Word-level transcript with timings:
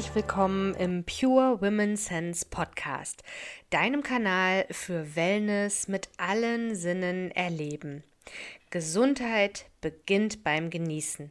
herzlich 0.00 0.14
willkommen 0.14 0.74
im 0.76 1.04
Pure 1.04 1.60
Women 1.60 1.94
Sense 1.94 2.46
Podcast, 2.48 3.22
deinem 3.68 4.02
Kanal 4.02 4.64
für 4.70 5.14
Wellness 5.14 5.88
mit 5.88 6.08
allen 6.16 6.74
Sinnen 6.74 7.30
erleben. 7.32 8.02
Gesundheit 8.70 9.66
beginnt 9.82 10.42
beim 10.42 10.70
Genießen. 10.70 11.30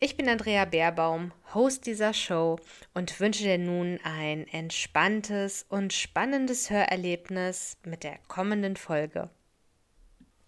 Ich 0.00 0.16
bin 0.16 0.28
Andrea 0.28 0.64
Baerbaum, 0.64 1.30
Host 1.54 1.86
dieser 1.86 2.14
Show 2.14 2.58
und 2.94 3.20
wünsche 3.20 3.44
dir 3.44 3.58
nun 3.58 4.00
ein 4.02 4.48
entspanntes 4.48 5.64
und 5.68 5.92
spannendes 5.92 6.70
Hörerlebnis 6.70 7.76
mit 7.84 8.02
der 8.02 8.18
kommenden 8.26 8.74
Folge. 8.74 9.30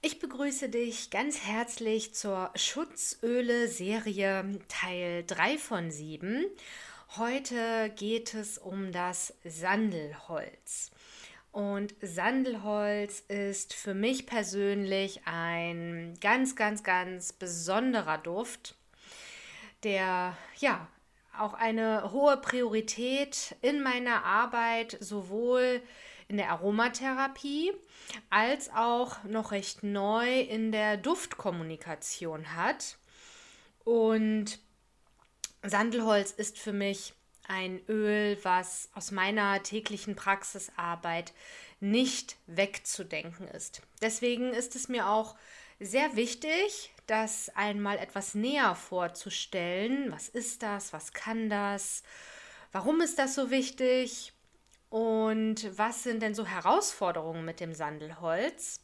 Ich 0.02 0.19
begrüße 0.19 0.69
dich 0.69 1.10
ganz 1.10 1.45
herzlich 1.45 2.13
zur 2.13 2.51
Schutzöle-Serie 2.57 4.59
Teil 4.69 5.24
3 5.27 5.59
von 5.59 5.93
7. 5.93 6.45
Heute 7.15 7.91
geht 7.96 8.34
es 8.34 8.59
um 8.59 8.92
das 8.92 9.33
Sandelholz. 9.42 10.91
Und 11.51 11.95
Sandelholz 12.02 13.21
ist 13.21 13.73
für 13.73 13.95
mich 13.95 14.26
persönlich 14.26 15.23
ein 15.24 16.18
ganz, 16.21 16.57
ganz, 16.57 16.82
ganz 16.82 17.32
besonderer 17.32 18.18
Duft, 18.18 18.74
der 19.82 20.37
ja 20.59 20.88
auch 21.38 21.54
eine 21.54 22.13
hohe 22.13 22.37
Priorität 22.37 23.57
in 23.63 23.82
meiner 23.82 24.24
Arbeit 24.24 24.98
sowohl 25.01 25.80
in 26.29 26.37
der 26.37 26.51
Aromatherapie 26.51 27.73
als 28.29 28.70
auch 28.74 29.24
noch 29.24 29.52
recht 29.52 29.82
neu 29.82 30.41
in 30.41 30.73
der 30.73 30.98
Duftkommunikation 30.98 32.54
hat. 32.54 32.98
Und 33.85 34.59
Sandelholz 35.62 36.30
ist 36.30 36.59
für 36.59 36.73
mich 36.73 37.15
ein 37.49 37.80
Öl, 37.88 38.38
was 38.43 38.88
aus 38.95 39.10
meiner 39.10 39.63
täglichen 39.63 40.16
Praxisarbeit 40.16 41.32
nicht 41.80 42.37
wegzudenken 42.46 43.48
ist. 43.48 43.82
Deswegen 44.02 44.52
ist 44.52 44.76
es 44.76 44.88
mir 44.88 45.09
auch 45.09 45.37
sehr 45.79 46.16
wichtig, 46.16 46.93
das 47.07 47.51
einmal 47.54 47.98
etwas 47.98 48.35
näher 48.35 48.74
vorzustellen. 48.74 50.10
Was 50.10 50.29
ist 50.29 50.63
das? 50.63 50.93
Was 50.93 51.13
kann 51.13 51.48
das? 51.48 52.02
Warum 52.73 53.01
ist 53.01 53.18
das 53.18 53.35
so 53.35 53.51
wichtig? 53.51 54.32
Und 54.88 55.76
was 55.76 56.02
sind 56.02 56.23
denn 56.23 56.35
so 56.35 56.46
Herausforderungen 56.46 57.45
mit 57.45 57.60
dem 57.60 57.74
Sandelholz? 57.74 58.80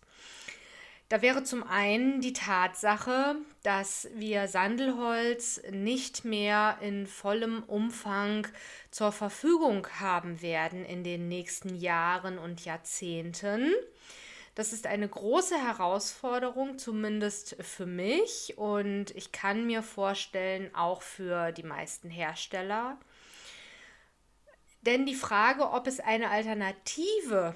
Da 1.13 1.21
wäre 1.21 1.45
zum 1.45 1.63
einen 1.63 2.23
die 2.23 2.33
Tatsache, 2.33 3.37
dass 3.63 4.09
wir 4.15 4.49
Sandelholz 4.49 5.61
nicht 5.71 6.25
mehr 6.25 6.79
in 6.81 7.07
vollem 7.07 7.63
Umfang 7.65 8.47
zur 8.91 9.13
Verfügung 9.13 9.87
haben 10.01 10.41
werden 10.41 10.87
in 10.87 11.05
den 11.05 11.29
nächsten 11.29 11.75
Jahren 11.75 12.39
und 12.39 12.65
Jahrzehnten. 12.65 13.75
Das 14.55 14.73
ist 14.73 14.87
eine 14.87 15.07
große 15.07 15.59
Herausforderung, 15.59 16.79
zumindest 16.79 17.57
für 17.61 17.85
mich 17.85 18.55
und 18.57 19.11
ich 19.11 19.33
kann 19.33 19.67
mir 19.67 19.83
vorstellen, 19.83 20.75
auch 20.75 21.03
für 21.03 21.53
die 21.53 21.63
meisten 21.63 22.09
Hersteller. 22.09 22.97
Denn 24.81 25.05
die 25.05 25.15
Frage, 25.15 25.73
ob 25.73 25.86
es 25.86 26.01
eine 26.01 26.31
Alternative 26.31 27.55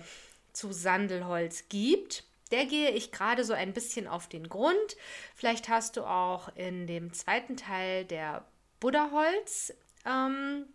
zu 0.52 0.72
Sandelholz 0.72 1.70
gibt, 1.70 2.25
der 2.50 2.66
gehe 2.66 2.90
ich 2.90 3.12
gerade 3.12 3.44
so 3.44 3.52
ein 3.52 3.72
bisschen 3.72 4.06
auf 4.06 4.28
den 4.28 4.48
Grund. 4.48 4.96
Vielleicht 5.34 5.68
hast 5.68 5.96
du 5.96 6.04
auch 6.04 6.48
in 6.54 6.86
dem 6.86 7.12
zweiten 7.12 7.56
Teil 7.56 8.04
der 8.04 8.44
Buddhaholz 8.80 9.72
ähm, 10.04 10.66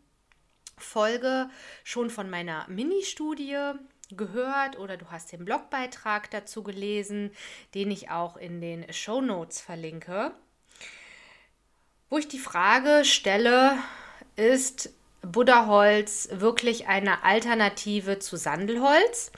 schon 1.83 2.09
von 2.09 2.29
meiner 2.29 2.65
Mini-Studie 2.67 3.73
gehört 4.09 4.77
oder 4.77 4.97
du 4.97 5.09
hast 5.09 5.31
den 5.31 5.45
Blogbeitrag 5.45 6.29
dazu 6.31 6.63
gelesen, 6.63 7.31
den 7.73 7.91
ich 7.91 8.09
auch 8.09 8.35
in 8.35 8.59
den 8.59 8.91
Show 8.91 9.21
Notes 9.21 9.61
verlinke. 9.61 10.33
Wo 12.09 12.17
ich 12.17 12.27
die 12.27 12.39
Frage 12.39 13.05
stelle, 13.05 13.77
ist 14.35 14.93
Buddhaholz 15.21 16.27
wirklich 16.31 16.87
eine 16.87 17.23
Alternative 17.23 18.19
zu 18.19 18.35
Sandelholz? 18.35 19.31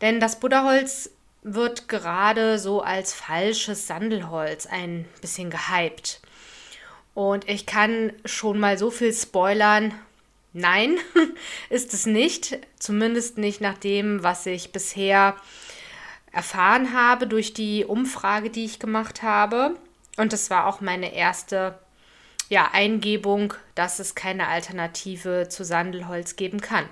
Denn 0.00 0.18
das 0.18 0.40
Buddhaholz 0.40 1.10
wird 1.42 1.88
gerade 1.88 2.58
so 2.58 2.82
als 2.82 3.12
falsches 3.12 3.86
Sandelholz 3.86 4.66
ein 4.66 5.06
bisschen 5.20 5.50
gehypt. 5.50 6.20
Und 7.14 7.48
ich 7.48 7.66
kann 7.66 8.12
schon 8.24 8.58
mal 8.58 8.78
so 8.78 8.90
viel 8.90 9.12
spoilern. 9.12 9.92
Nein, 10.52 10.98
ist 11.68 11.92
es 11.94 12.06
nicht. 12.06 12.58
Zumindest 12.78 13.38
nicht 13.38 13.60
nach 13.60 13.76
dem, 13.76 14.22
was 14.22 14.46
ich 14.46 14.72
bisher 14.72 15.36
erfahren 16.32 16.94
habe 16.94 17.26
durch 17.26 17.52
die 17.52 17.84
Umfrage, 17.84 18.48
die 18.50 18.64
ich 18.64 18.78
gemacht 18.78 19.22
habe. 19.22 19.76
Und 20.16 20.32
das 20.32 20.48
war 20.50 20.66
auch 20.66 20.80
meine 20.80 21.14
erste 21.14 21.78
ja, 22.48 22.70
Eingebung, 22.72 23.54
dass 23.74 23.98
es 23.98 24.14
keine 24.14 24.48
Alternative 24.48 25.48
zu 25.48 25.64
Sandelholz 25.64 26.36
geben 26.36 26.60
kann. 26.60 26.88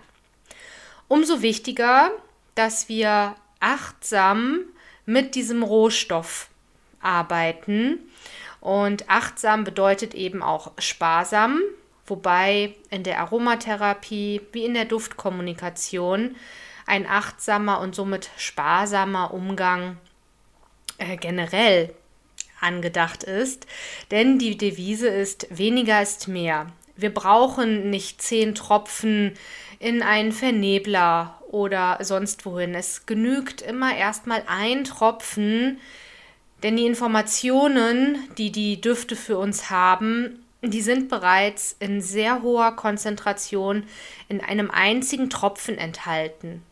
Umso 1.08 1.42
wichtiger, 1.42 2.10
dass 2.54 2.88
wir 2.88 3.34
achtsam 3.60 4.60
mit 5.06 5.34
diesem 5.34 5.62
Rohstoff 5.62 6.48
arbeiten. 7.00 7.98
Und 8.60 9.08
achtsam 9.08 9.64
bedeutet 9.64 10.14
eben 10.14 10.42
auch 10.42 10.72
sparsam, 10.78 11.60
wobei 12.06 12.74
in 12.90 13.04
der 13.04 13.20
Aromatherapie 13.20 14.42
wie 14.52 14.64
in 14.64 14.74
der 14.74 14.84
Duftkommunikation 14.84 16.36
ein 16.86 17.06
achtsamer 17.06 17.80
und 17.80 17.94
somit 17.94 18.30
sparsamer 18.36 19.32
Umgang 19.32 19.96
äh, 20.98 21.16
generell 21.16 21.94
angedacht 22.60 23.22
ist. 23.22 23.66
Denn 24.10 24.38
die 24.38 24.58
Devise 24.58 25.08
ist, 25.08 25.46
weniger 25.50 26.02
ist 26.02 26.28
mehr. 26.28 26.66
Wir 26.96 27.14
brauchen 27.14 27.88
nicht 27.88 28.20
zehn 28.20 28.54
Tropfen 28.54 29.32
in 29.78 30.02
einen 30.02 30.32
Vernebler 30.32 31.39
oder 31.50 31.98
sonst 32.00 32.46
wohin. 32.46 32.74
Es 32.74 33.06
genügt 33.06 33.60
immer 33.60 33.96
erstmal 33.96 34.44
ein 34.46 34.84
Tropfen, 34.84 35.78
denn 36.62 36.76
die 36.76 36.86
Informationen, 36.86 38.18
die 38.38 38.52
die 38.52 38.80
Düfte 38.80 39.16
für 39.16 39.36
uns 39.36 39.68
haben, 39.70 40.44
die 40.62 40.82
sind 40.82 41.08
bereits 41.08 41.74
in 41.80 42.00
sehr 42.00 42.42
hoher 42.42 42.76
Konzentration 42.76 43.84
in 44.28 44.40
einem 44.40 44.70
einzigen 44.70 45.30
Tropfen 45.30 45.78
enthalten. 45.78 46.62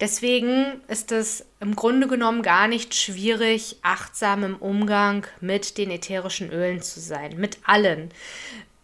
Deswegen 0.00 0.80
ist 0.86 1.10
es 1.10 1.44
im 1.58 1.74
Grunde 1.74 2.06
genommen 2.06 2.42
gar 2.42 2.68
nicht 2.68 2.94
schwierig, 2.94 3.78
achtsam 3.82 4.44
im 4.44 4.56
Umgang 4.56 5.26
mit 5.40 5.76
den 5.76 5.90
ätherischen 5.90 6.52
Ölen 6.52 6.82
zu 6.82 7.00
sein, 7.00 7.36
mit 7.36 7.58
allen. 7.64 8.10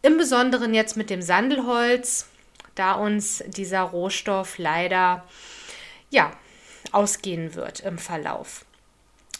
Im 0.02 0.16
Besonderen 0.16 0.74
jetzt 0.74 0.96
mit 0.96 1.10
dem 1.10 1.22
Sandelholz, 1.22 2.26
da 2.74 2.92
uns 2.92 3.42
dieser 3.46 3.82
Rohstoff 3.82 4.58
leider 4.58 5.24
ja 6.10 6.32
ausgehen 6.92 7.54
wird 7.54 7.80
im 7.80 7.98
Verlauf. 7.98 8.64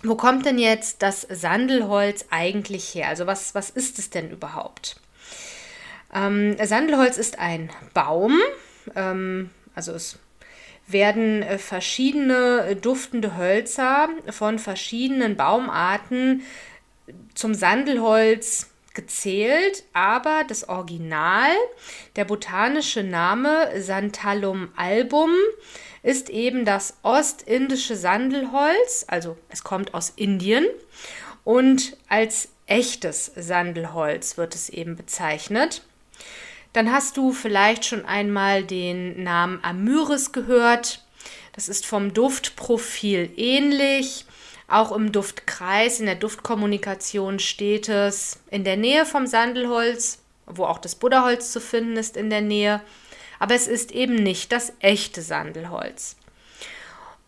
Wo 0.03 0.17
kommt 0.17 0.45
denn 0.45 0.59
jetzt 0.59 1.03
das 1.03 1.23
Sandelholz 1.23 2.27
eigentlich 2.31 2.95
her? 2.95 3.09
Also 3.09 3.27
was, 3.27 3.55
was 3.55 3.71
ist 3.71 3.99
es 3.99 4.11
denn 4.11 4.31
überhaupt? 4.31 4.97
Ähm, 6.13 6.57
Sandelholz 6.63 7.17
ist 7.17 7.39
ein 7.39 7.71
Baum, 7.95 8.39
ähm, 8.95 9.51
also 9.75 9.93
es 9.93 10.19
werden 10.87 11.43
äh, 11.43 11.59
verschiedene 11.59 12.77
duftende 12.77 13.37
Hölzer 13.37 14.09
von 14.31 14.59
verschiedenen 14.59 15.37
Baumarten 15.37 16.43
zum 17.35 17.55
Sandelholz 17.55 18.71
gezählt, 18.95 19.85
aber 19.93 20.45
das 20.47 20.69
Original, 20.69 21.51
der 22.17 22.25
botanische 22.25 23.03
Name 23.03 23.83
Santalum 23.83 24.71
album, 24.77 25.31
ist 26.03 26.31
eben 26.31 26.65
das 26.65 26.99
ostindische 27.03 27.97
Sandelholz, 27.97 29.05
also 29.09 29.37
es 29.49 29.65
kommt 29.65 29.95
aus 29.95 30.13
Indien 30.17 30.67
und 31.45 31.97
als 32.09 32.49
echtes 32.67 33.33
Sandelholz 33.37 34.37
wird 34.37 34.55
es 34.55 34.69
eben 34.69 34.97
bezeichnet. 34.97 35.83
Dann 36.73 36.93
hast 36.93 37.17
du 37.17 37.33
vielleicht 37.33 37.85
schon 37.85 38.05
einmal 38.05 38.65
den 38.65 39.23
Namen 39.23 39.63
Amyris 39.63 40.33
gehört. 40.33 41.05
Das 41.53 41.69
ist 41.69 41.87
vom 41.87 42.13
Duftprofil 42.13 43.31
ähnlich. 43.37 44.27
Auch 44.67 44.93
im 44.93 45.13
Duftkreis, 45.13 46.01
in 46.01 46.07
der 46.07 46.15
Duftkommunikation 46.15 47.39
steht 47.39 47.89
es 47.89 48.41
in 48.51 48.65
der 48.65 48.77
Nähe 48.77 49.05
vom 49.05 49.27
Sandelholz, 49.27 50.23
wo 50.47 50.65
auch 50.65 50.79
das 50.79 50.95
Buddhaholz 50.95 51.53
zu 51.53 51.61
finden 51.61 51.97
ist 51.97 52.17
in 52.17 52.31
der 52.31 52.41
Nähe. 52.41 52.81
Aber 53.39 53.55
es 53.55 53.67
ist 53.67 53.93
eben 53.93 54.15
nicht 54.15 54.53
das 54.53 54.73
echte 54.81 55.21
Sandelholz. 55.21 56.17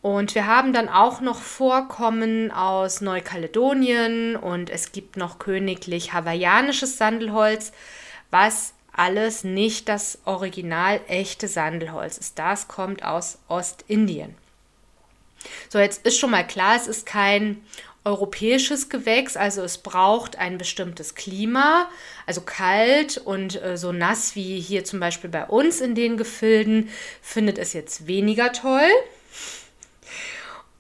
Und 0.00 0.34
wir 0.34 0.46
haben 0.46 0.72
dann 0.72 0.88
auch 0.88 1.20
noch 1.20 1.40
Vorkommen 1.40 2.52
aus 2.52 3.00
Neukaledonien 3.00 4.36
und 4.36 4.70
es 4.70 4.92
gibt 4.92 5.16
noch 5.16 5.38
königlich 5.38 6.12
hawaiianisches 6.12 6.96
Sandelholz, 6.96 7.72
was 8.30 8.72
alles 8.92 9.44
nicht 9.44 9.88
das 9.88 10.20
original 10.24 11.00
echte 11.08 11.48
Sandelholz 11.48 12.18
ist. 12.18 12.38
Das 12.38 12.68
kommt 12.68 13.04
aus 13.04 13.38
Ostindien. 13.48 14.34
So, 15.68 15.78
jetzt 15.78 16.06
ist 16.06 16.18
schon 16.18 16.30
mal 16.30 16.46
klar, 16.46 16.76
es 16.76 16.86
ist 16.86 17.06
kein 17.06 17.62
europäisches 18.06 18.88
Gewächs, 18.88 19.36
also 19.36 19.62
es 19.62 19.78
braucht 19.78 20.38
ein 20.38 20.58
bestimmtes 20.58 21.16
Klima, 21.16 21.90
also 22.24 22.40
kalt 22.40 23.18
und 23.18 23.60
äh, 23.60 23.76
so 23.76 23.90
nass 23.90 24.36
wie 24.36 24.60
hier 24.60 24.84
zum 24.84 25.00
Beispiel 25.00 25.28
bei 25.28 25.44
uns 25.44 25.80
in 25.80 25.96
den 25.96 26.16
Gefilden, 26.16 26.88
findet 27.20 27.58
es 27.58 27.72
jetzt 27.72 28.06
weniger 28.06 28.52
toll. 28.52 28.88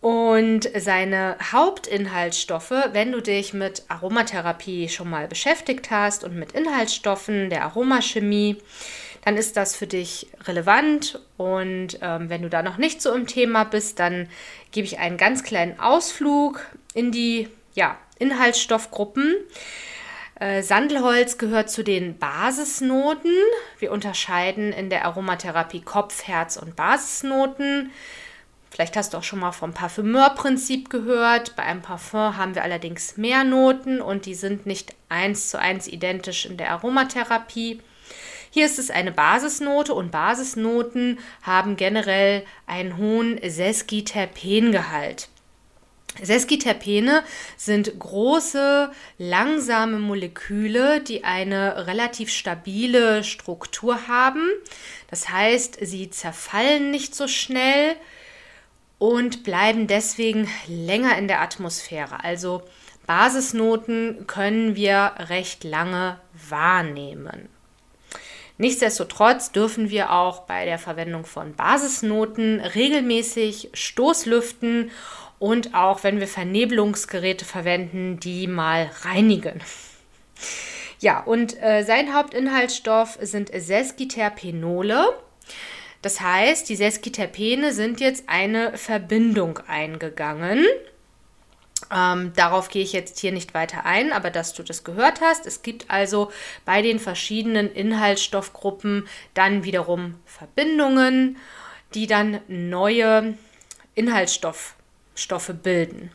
Und 0.00 0.70
seine 0.76 1.36
Hauptinhaltsstoffe, 1.50 2.70
wenn 2.92 3.10
du 3.10 3.20
dich 3.20 3.52
mit 3.52 3.82
Aromatherapie 3.88 4.88
schon 4.88 5.10
mal 5.10 5.26
beschäftigt 5.26 5.90
hast 5.90 6.22
und 6.22 6.36
mit 6.36 6.52
Inhaltsstoffen 6.52 7.50
der 7.50 7.64
Aromachemie, 7.64 8.56
dann 9.26 9.36
ist 9.36 9.56
das 9.56 9.74
für 9.74 9.88
dich 9.88 10.28
relevant. 10.44 11.18
Und 11.36 11.98
ähm, 12.00 12.30
wenn 12.30 12.42
du 12.42 12.48
da 12.48 12.62
noch 12.62 12.76
nicht 12.76 13.02
so 13.02 13.12
im 13.12 13.26
Thema 13.26 13.64
bist, 13.64 13.98
dann 13.98 14.28
gebe 14.70 14.86
ich 14.86 15.00
einen 15.00 15.16
ganz 15.16 15.42
kleinen 15.42 15.80
Ausflug 15.80 16.60
in 16.94 17.10
die 17.10 17.48
ja, 17.74 17.98
Inhaltsstoffgruppen. 18.20 19.34
Äh, 20.38 20.62
Sandelholz 20.62 21.38
gehört 21.38 21.72
zu 21.72 21.82
den 21.82 22.16
Basisnoten. 22.18 23.32
Wir 23.80 23.90
unterscheiden 23.90 24.72
in 24.72 24.90
der 24.90 25.04
Aromatherapie 25.06 25.80
Kopf, 25.80 26.28
Herz 26.28 26.56
und 26.56 26.76
Basisnoten. 26.76 27.90
Vielleicht 28.70 28.96
hast 28.96 29.12
du 29.12 29.18
auch 29.18 29.24
schon 29.24 29.40
mal 29.40 29.50
vom 29.50 29.74
Parfümeurprinzip 29.74 30.88
gehört. 30.88 31.56
Bei 31.56 31.64
einem 31.64 31.82
Parfum 31.82 32.36
haben 32.36 32.54
wir 32.54 32.62
allerdings 32.62 33.16
mehr 33.16 33.42
Noten 33.42 34.00
und 34.00 34.24
die 34.24 34.36
sind 34.36 34.66
nicht 34.66 34.94
eins 35.08 35.48
zu 35.48 35.58
eins 35.58 35.88
identisch 35.88 36.46
in 36.46 36.56
der 36.56 36.70
Aromatherapie. 36.70 37.80
Hier 38.50 38.66
ist 38.66 38.78
es 38.78 38.90
eine 38.90 39.12
Basisnote 39.12 39.94
und 39.94 40.10
Basisnoten 40.10 41.18
haben 41.42 41.76
generell 41.76 42.44
einen 42.66 42.96
hohen 42.96 43.38
Sesquiterpengehalt. 43.42 45.28
Sesquiterpene 46.22 47.22
sind 47.56 47.98
große, 47.98 48.90
langsame 49.18 49.98
Moleküle, 49.98 51.00
die 51.00 51.24
eine 51.24 51.86
relativ 51.86 52.30
stabile 52.30 53.22
Struktur 53.22 54.08
haben. 54.08 54.48
Das 55.10 55.28
heißt, 55.28 55.78
sie 55.82 56.10
zerfallen 56.10 56.90
nicht 56.90 57.14
so 57.14 57.28
schnell 57.28 57.96
und 58.98 59.44
bleiben 59.44 59.86
deswegen 59.86 60.48
länger 60.66 61.18
in 61.18 61.28
der 61.28 61.42
Atmosphäre. 61.42 62.24
Also 62.24 62.62
Basisnoten 63.06 64.26
können 64.26 64.74
wir 64.74 65.14
recht 65.18 65.64
lange 65.64 66.18
wahrnehmen. 66.48 67.48
Nichtsdestotrotz 68.58 69.52
dürfen 69.52 69.90
wir 69.90 70.12
auch 70.12 70.40
bei 70.40 70.64
der 70.64 70.78
Verwendung 70.78 71.24
von 71.26 71.54
Basisnoten 71.54 72.60
regelmäßig 72.60 73.70
Stoßlüften 73.74 74.90
und 75.38 75.74
auch 75.74 76.02
wenn 76.04 76.20
wir 76.20 76.28
Vernebelungsgeräte 76.28 77.44
verwenden, 77.44 78.18
die 78.18 78.46
mal 78.46 78.90
reinigen. 79.02 79.60
Ja, 81.00 81.20
und 81.20 81.62
äh, 81.62 81.82
sein 81.82 82.14
Hauptinhaltsstoff 82.14 83.18
sind 83.20 83.50
Sesquiterpenole. 83.54 85.14
Das 86.00 86.20
heißt, 86.22 86.68
die 86.68 86.76
Sesquiterpene 86.76 87.72
sind 87.72 88.00
jetzt 88.00 88.24
eine 88.28 88.78
Verbindung 88.78 89.58
eingegangen. 89.66 90.64
Ähm, 91.92 92.32
darauf 92.34 92.68
gehe 92.68 92.82
ich 92.82 92.92
jetzt 92.92 93.18
hier 93.18 93.32
nicht 93.32 93.54
weiter 93.54 93.84
ein, 93.84 94.12
aber 94.12 94.30
dass 94.30 94.54
du 94.54 94.62
das 94.62 94.84
gehört 94.84 95.20
hast. 95.20 95.46
Es 95.46 95.62
gibt 95.62 95.90
also 95.90 96.30
bei 96.64 96.82
den 96.82 96.98
verschiedenen 96.98 97.70
Inhaltsstoffgruppen 97.72 99.06
dann 99.34 99.64
wiederum 99.64 100.16
Verbindungen, 100.24 101.36
die 101.94 102.06
dann 102.06 102.40
neue 102.48 103.34
Inhaltsstoffe 103.94 104.74
bilden. 105.62 106.10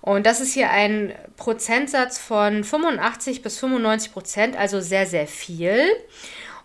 Und 0.00 0.24
das 0.26 0.40
ist 0.40 0.54
hier 0.54 0.70
ein 0.70 1.12
Prozentsatz 1.36 2.18
von 2.18 2.62
85 2.62 3.42
bis 3.42 3.58
95 3.58 4.12
Prozent, 4.12 4.56
also 4.56 4.80
sehr, 4.80 5.06
sehr 5.06 5.26
viel. 5.26 5.84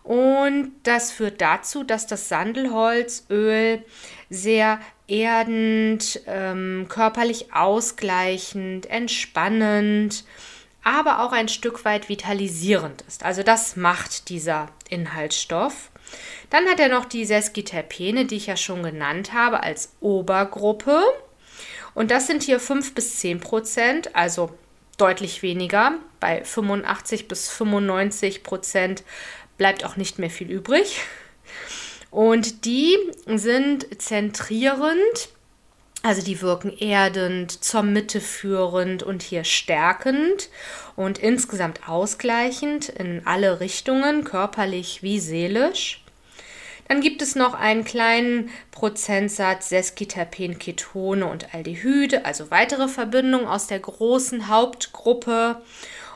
Und 0.04 0.74
das 0.84 1.12
führt 1.12 1.42
dazu, 1.42 1.84
dass 1.84 2.08
das 2.08 2.28
Sandelholzöl 2.28 3.84
sehr 4.32 4.80
erdend, 5.08 6.22
ähm, 6.26 6.86
körperlich 6.88 7.54
ausgleichend, 7.54 8.90
entspannend, 8.90 10.24
aber 10.84 11.20
auch 11.20 11.34
ein 11.34 11.50
Stück 11.50 11.84
weit 11.84 12.08
vitalisierend 12.08 13.04
ist. 13.08 13.24
Also 13.24 13.44
das 13.44 13.76
macht 13.76 14.30
dieser 14.30 14.70
Inhaltsstoff. 14.90 15.92
Dann 16.50 16.66
hat 16.68 16.80
er 16.80 16.88
noch 16.88 17.06
die 17.06 17.26
Sesquiterpene, 17.26 18.26
die 18.26 18.38
ich 18.38 18.48
ja 18.48 18.56
schon 18.56 18.84
genannt 18.84 19.34
habe, 19.34 19.64
als 19.64 19.94
Obergruppe. 20.00 21.04
Und 21.94 22.10
das 22.10 22.26
sind 22.26 22.42
hier 22.42 22.62
5 22.62 22.96
bis 22.96 23.20
10 23.20 23.42
Prozent, 23.42 24.16
also 24.16 24.50
deutlich 24.98 25.44
weniger. 25.44 25.96
Bei 26.22 26.44
85 26.44 27.28
bis 27.28 27.50
95 27.50 28.44
Prozent 28.44 29.04
bleibt 29.58 29.84
auch 29.84 29.98
nicht 29.98 30.20
mehr 30.20 30.30
viel 30.30 30.50
übrig. 30.50 31.02
Und 32.12 32.66
die 32.66 32.98
sind 33.26 33.88
zentrierend, 34.02 35.30
also 36.04 36.22
die 36.22 36.42
wirken 36.42 36.78
erdend, 36.78 37.64
zur 37.64 37.84
Mitte 37.84 38.20
führend 38.20 39.02
und 39.02 39.24
hier 39.24 39.46
stärkend 39.46 40.50
und 40.98 41.18
insgesamt 41.20 41.88
ausgleichend 41.88 42.90
in 42.90 43.26
alle 43.26 43.62
Richtungen, 43.62 44.26
körperlich 44.26 45.02
wie 45.02 45.20
seelisch. 45.20 46.04
Dann 46.90 47.00
gibt 47.00 47.22
es 47.22 47.36
noch 47.36 47.54
einen 47.54 47.86
kleinen 47.86 48.50
Prozentsatz 48.72 49.70
Sesquiterpen, 49.70 50.60
Ketone 50.60 51.26
und 51.26 51.54
Aldehyde, 51.54 52.26
also 52.26 52.52
weitere 52.52 52.90
Verbindungen 52.90 53.48
aus 53.48 53.68
der 53.68 53.80
großen 53.80 54.50
Hauptgruppe. 54.50 55.62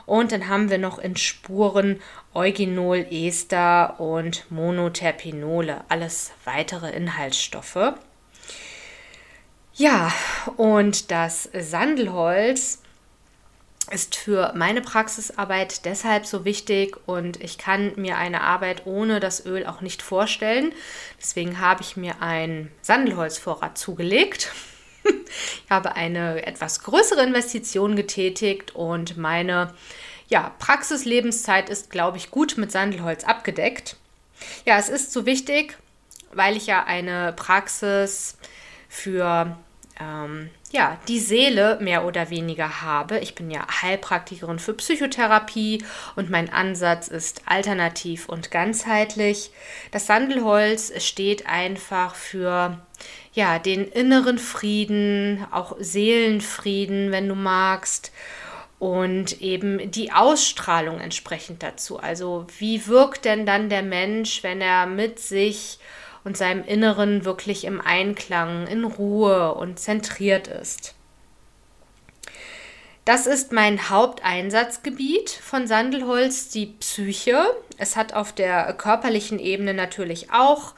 Und 0.06 0.32
dann 0.32 0.48
haben 0.48 0.70
wir 0.70 0.78
noch 0.78 0.98
in 0.98 1.16
Spuren 1.16 2.00
Eugenol, 2.32 3.06
Ester 3.10 3.98
und 3.98 4.50
Monoterpinole, 4.50 5.84
alles 5.88 6.32
weitere 6.44 6.90
Inhaltsstoffe. 6.90 7.94
Ja, 9.74 10.12
und 10.56 11.10
das 11.10 11.50
Sandelholz 11.52 12.80
ist 13.90 14.16
für 14.16 14.52
meine 14.54 14.80
Praxisarbeit 14.80 15.84
deshalb 15.84 16.26
so 16.26 16.44
wichtig 16.44 16.96
und 17.06 17.40
ich 17.42 17.58
kann 17.58 17.92
mir 17.96 18.16
eine 18.16 18.40
Arbeit 18.40 18.86
ohne 18.86 19.20
das 19.20 19.44
Öl 19.44 19.66
auch 19.66 19.80
nicht 19.80 20.02
vorstellen. 20.02 20.72
Deswegen 21.20 21.60
habe 21.60 21.82
ich 21.82 21.96
mir 21.96 22.20
einen 22.20 22.72
Sandelholzvorrat 22.82 23.78
zugelegt. 23.78 24.52
Ich 25.64 25.70
habe 25.70 25.96
eine 25.96 26.46
etwas 26.46 26.82
größere 26.82 27.22
Investition 27.22 27.96
getätigt 27.96 28.74
und 28.74 29.16
meine 29.16 29.74
ja, 30.28 30.54
Praxislebenszeit 30.58 31.70
ist, 31.70 31.90
glaube 31.90 32.16
ich, 32.16 32.30
gut 32.30 32.56
mit 32.56 32.72
Sandelholz 32.72 33.24
abgedeckt. 33.24 33.96
Ja, 34.64 34.78
es 34.78 34.88
ist 34.88 35.12
so 35.12 35.26
wichtig, 35.26 35.76
weil 36.32 36.56
ich 36.56 36.66
ja 36.66 36.84
eine 36.84 37.32
Praxis 37.32 38.36
für 38.88 39.56
ähm, 40.00 40.50
ja, 40.76 40.98
die 41.08 41.18
Seele 41.18 41.78
mehr 41.80 42.04
oder 42.04 42.28
weniger 42.28 42.82
habe. 42.82 43.18
Ich 43.20 43.34
bin 43.34 43.50
ja 43.50 43.66
Heilpraktikerin 43.80 44.58
für 44.58 44.74
Psychotherapie 44.74 45.82
und 46.16 46.28
mein 46.28 46.52
Ansatz 46.52 47.08
ist 47.08 47.42
alternativ 47.46 48.28
und 48.28 48.50
ganzheitlich. 48.50 49.50
Das 49.90 50.06
Sandelholz 50.06 50.92
steht 51.02 51.46
einfach 51.46 52.14
für 52.14 52.78
ja, 53.32 53.58
den 53.58 53.88
inneren 53.88 54.38
Frieden, 54.38 55.46
auch 55.50 55.76
Seelenfrieden, 55.78 57.10
wenn 57.10 57.26
du 57.26 57.34
magst 57.34 58.12
und 58.78 59.40
eben 59.40 59.90
die 59.90 60.12
Ausstrahlung 60.12 61.00
entsprechend 61.00 61.62
dazu. 61.62 61.98
Also 61.98 62.46
wie 62.58 62.86
wirkt 62.86 63.24
denn 63.24 63.46
dann 63.46 63.70
der 63.70 63.82
Mensch, 63.82 64.42
wenn 64.42 64.60
er 64.60 64.84
mit 64.84 65.20
sich 65.20 65.78
und 66.26 66.36
seinem 66.36 66.64
Inneren 66.64 67.24
wirklich 67.24 67.64
im 67.64 67.80
Einklang, 67.80 68.66
in 68.66 68.82
Ruhe 68.82 69.54
und 69.54 69.78
zentriert 69.78 70.48
ist? 70.48 70.96
Das 73.04 73.28
ist 73.28 73.52
mein 73.52 73.88
Haupteinsatzgebiet 73.88 75.30
von 75.30 75.68
Sandelholz, 75.68 76.48
die 76.48 76.66
Psyche. 76.80 77.44
Es 77.78 77.94
hat 77.94 78.12
auf 78.12 78.32
der 78.32 78.72
körperlichen 78.72 79.38
Ebene 79.38 79.72
natürlich 79.72 80.32
auch 80.32 80.74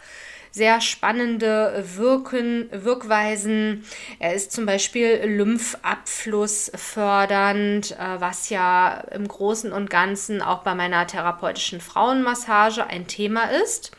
sehr 0.50 0.82
spannende 0.82 1.82
Wirken, 1.96 2.68
Wirkweisen. 2.70 3.86
Er 4.18 4.34
ist 4.34 4.52
zum 4.52 4.66
Beispiel 4.66 5.22
Lymphabfluss 5.24 6.70
fördernd, 6.74 7.92
äh, 7.92 8.20
was 8.20 8.50
ja 8.50 9.02
im 9.12 9.26
Großen 9.26 9.72
und 9.72 9.88
Ganzen 9.88 10.42
auch 10.42 10.62
bei 10.62 10.74
meiner 10.74 11.06
therapeutischen 11.06 11.80
Frauenmassage 11.80 12.86
ein 12.86 13.06
Thema 13.06 13.44
ist. 13.44 13.92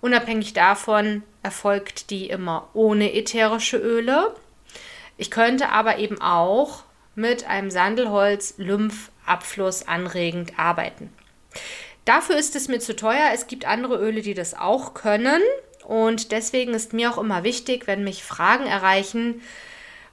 Unabhängig 0.00 0.52
davon 0.52 1.22
erfolgt 1.42 2.10
die 2.10 2.28
immer 2.28 2.68
ohne 2.74 3.14
ätherische 3.14 3.78
Öle. 3.78 4.34
Ich 5.16 5.30
könnte 5.30 5.70
aber 5.70 5.98
eben 5.98 6.20
auch 6.20 6.84
mit 7.14 7.46
einem 7.48 7.70
Sandelholz 7.70 8.54
Lymphabfluss 8.58 9.88
anregend 9.88 10.58
arbeiten. 10.58 11.12
Dafür 12.04 12.36
ist 12.36 12.54
es 12.54 12.68
mir 12.68 12.78
zu 12.78 12.94
teuer. 12.94 13.30
Es 13.34 13.46
gibt 13.46 13.66
andere 13.66 13.96
Öle, 13.96 14.22
die 14.22 14.34
das 14.34 14.54
auch 14.54 14.94
können. 14.94 15.42
Und 15.84 16.32
deswegen 16.32 16.74
ist 16.74 16.92
mir 16.92 17.10
auch 17.10 17.18
immer 17.18 17.42
wichtig, 17.42 17.86
wenn 17.86 18.04
mich 18.04 18.22
Fragen 18.22 18.66
erreichen, 18.66 19.40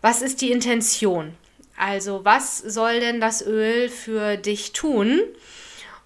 was 0.01 0.21
ist 0.21 0.41
die 0.41 0.51
Intention? 0.51 1.35
Also 1.77 2.23
was 2.23 2.57
soll 2.57 2.99
denn 2.99 3.19
das 3.19 3.45
Öl 3.45 3.89
für 3.89 4.37
dich 4.37 4.73
tun? 4.73 5.21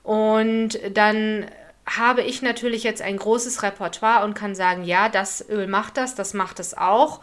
Und 0.03 0.79
dann 0.93 1.45
habe 1.87 2.21
ich 2.21 2.41
natürlich 2.41 2.83
jetzt 2.83 3.01
ein 3.01 3.17
großes 3.17 3.63
Repertoire 3.63 4.25
und 4.25 4.33
kann 4.33 4.55
sagen, 4.55 4.83
ja, 4.83 5.09
das 5.09 5.47
Öl 5.49 5.67
macht 5.67 5.97
das, 5.97 6.15
das 6.15 6.33
macht 6.33 6.59
es 6.59 6.77
auch. 6.77 7.21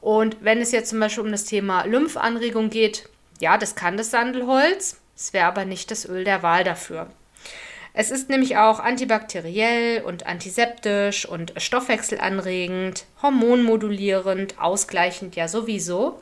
Und 0.00 0.38
wenn 0.40 0.60
es 0.60 0.72
jetzt 0.72 0.90
zum 0.90 1.00
Beispiel 1.00 1.24
um 1.24 1.30
das 1.30 1.44
Thema 1.44 1.84
Lymphanregung 1.84 2.70
geht, 2.70 3.08
ja, 3.38 3.56
das 3.56 3.74
kann 3.74 3.96
das 3.96 4.10
Sandelholz. 4.10 5.00
Es 5.16 5.32
wäre 5.32 5.46
aber 5.46 5.64
nicht 5.64 5.90
das 5.90 6.08
Öl 6.08 6.24
der 6.24 6.42
Wahl 6.42 6.64
dafür. 6.64 7.10
Es 7.92 8.10
ist 8.10 8.28
nämlich 8.28 8.56
auch 8.56 8.80
antibakteriell 8.80 10.02
und 10.02 10.26
antiseptisch 10.26 11.26
und 11.26 11.52
stoffwechselanregend, 11.56 13.04
hormonmodulierend, 13.22 14.60
ausgleichend 14.60 15.36
ja 15.36 15.48
sowieso. 15.48 16.20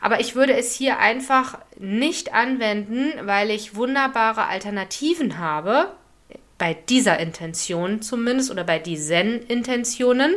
Aber 0.00 0.20
ich 0.20 0.34
würde 0.34 0.56
es 0.56 0.74
hier 0.74 0.98
einfach 0.98 1.58
nicht 1.78 2.32
anwenden, 2.34 3.12
weil 3.22 3.50
ich 3.50 3.74
wunderbare 3.74 4.44
Alternativen 4.44 5.38
habe, 5.38 5.90
bei 6.58 6.74
dieser 6.74 7.18
Intention 7.20 8.02
zumindest 8.02 8.50
oder 8.50 8.64
bei 8.64 8.78
diesen 8.78 9.42
Intentionen. 9.46 10.34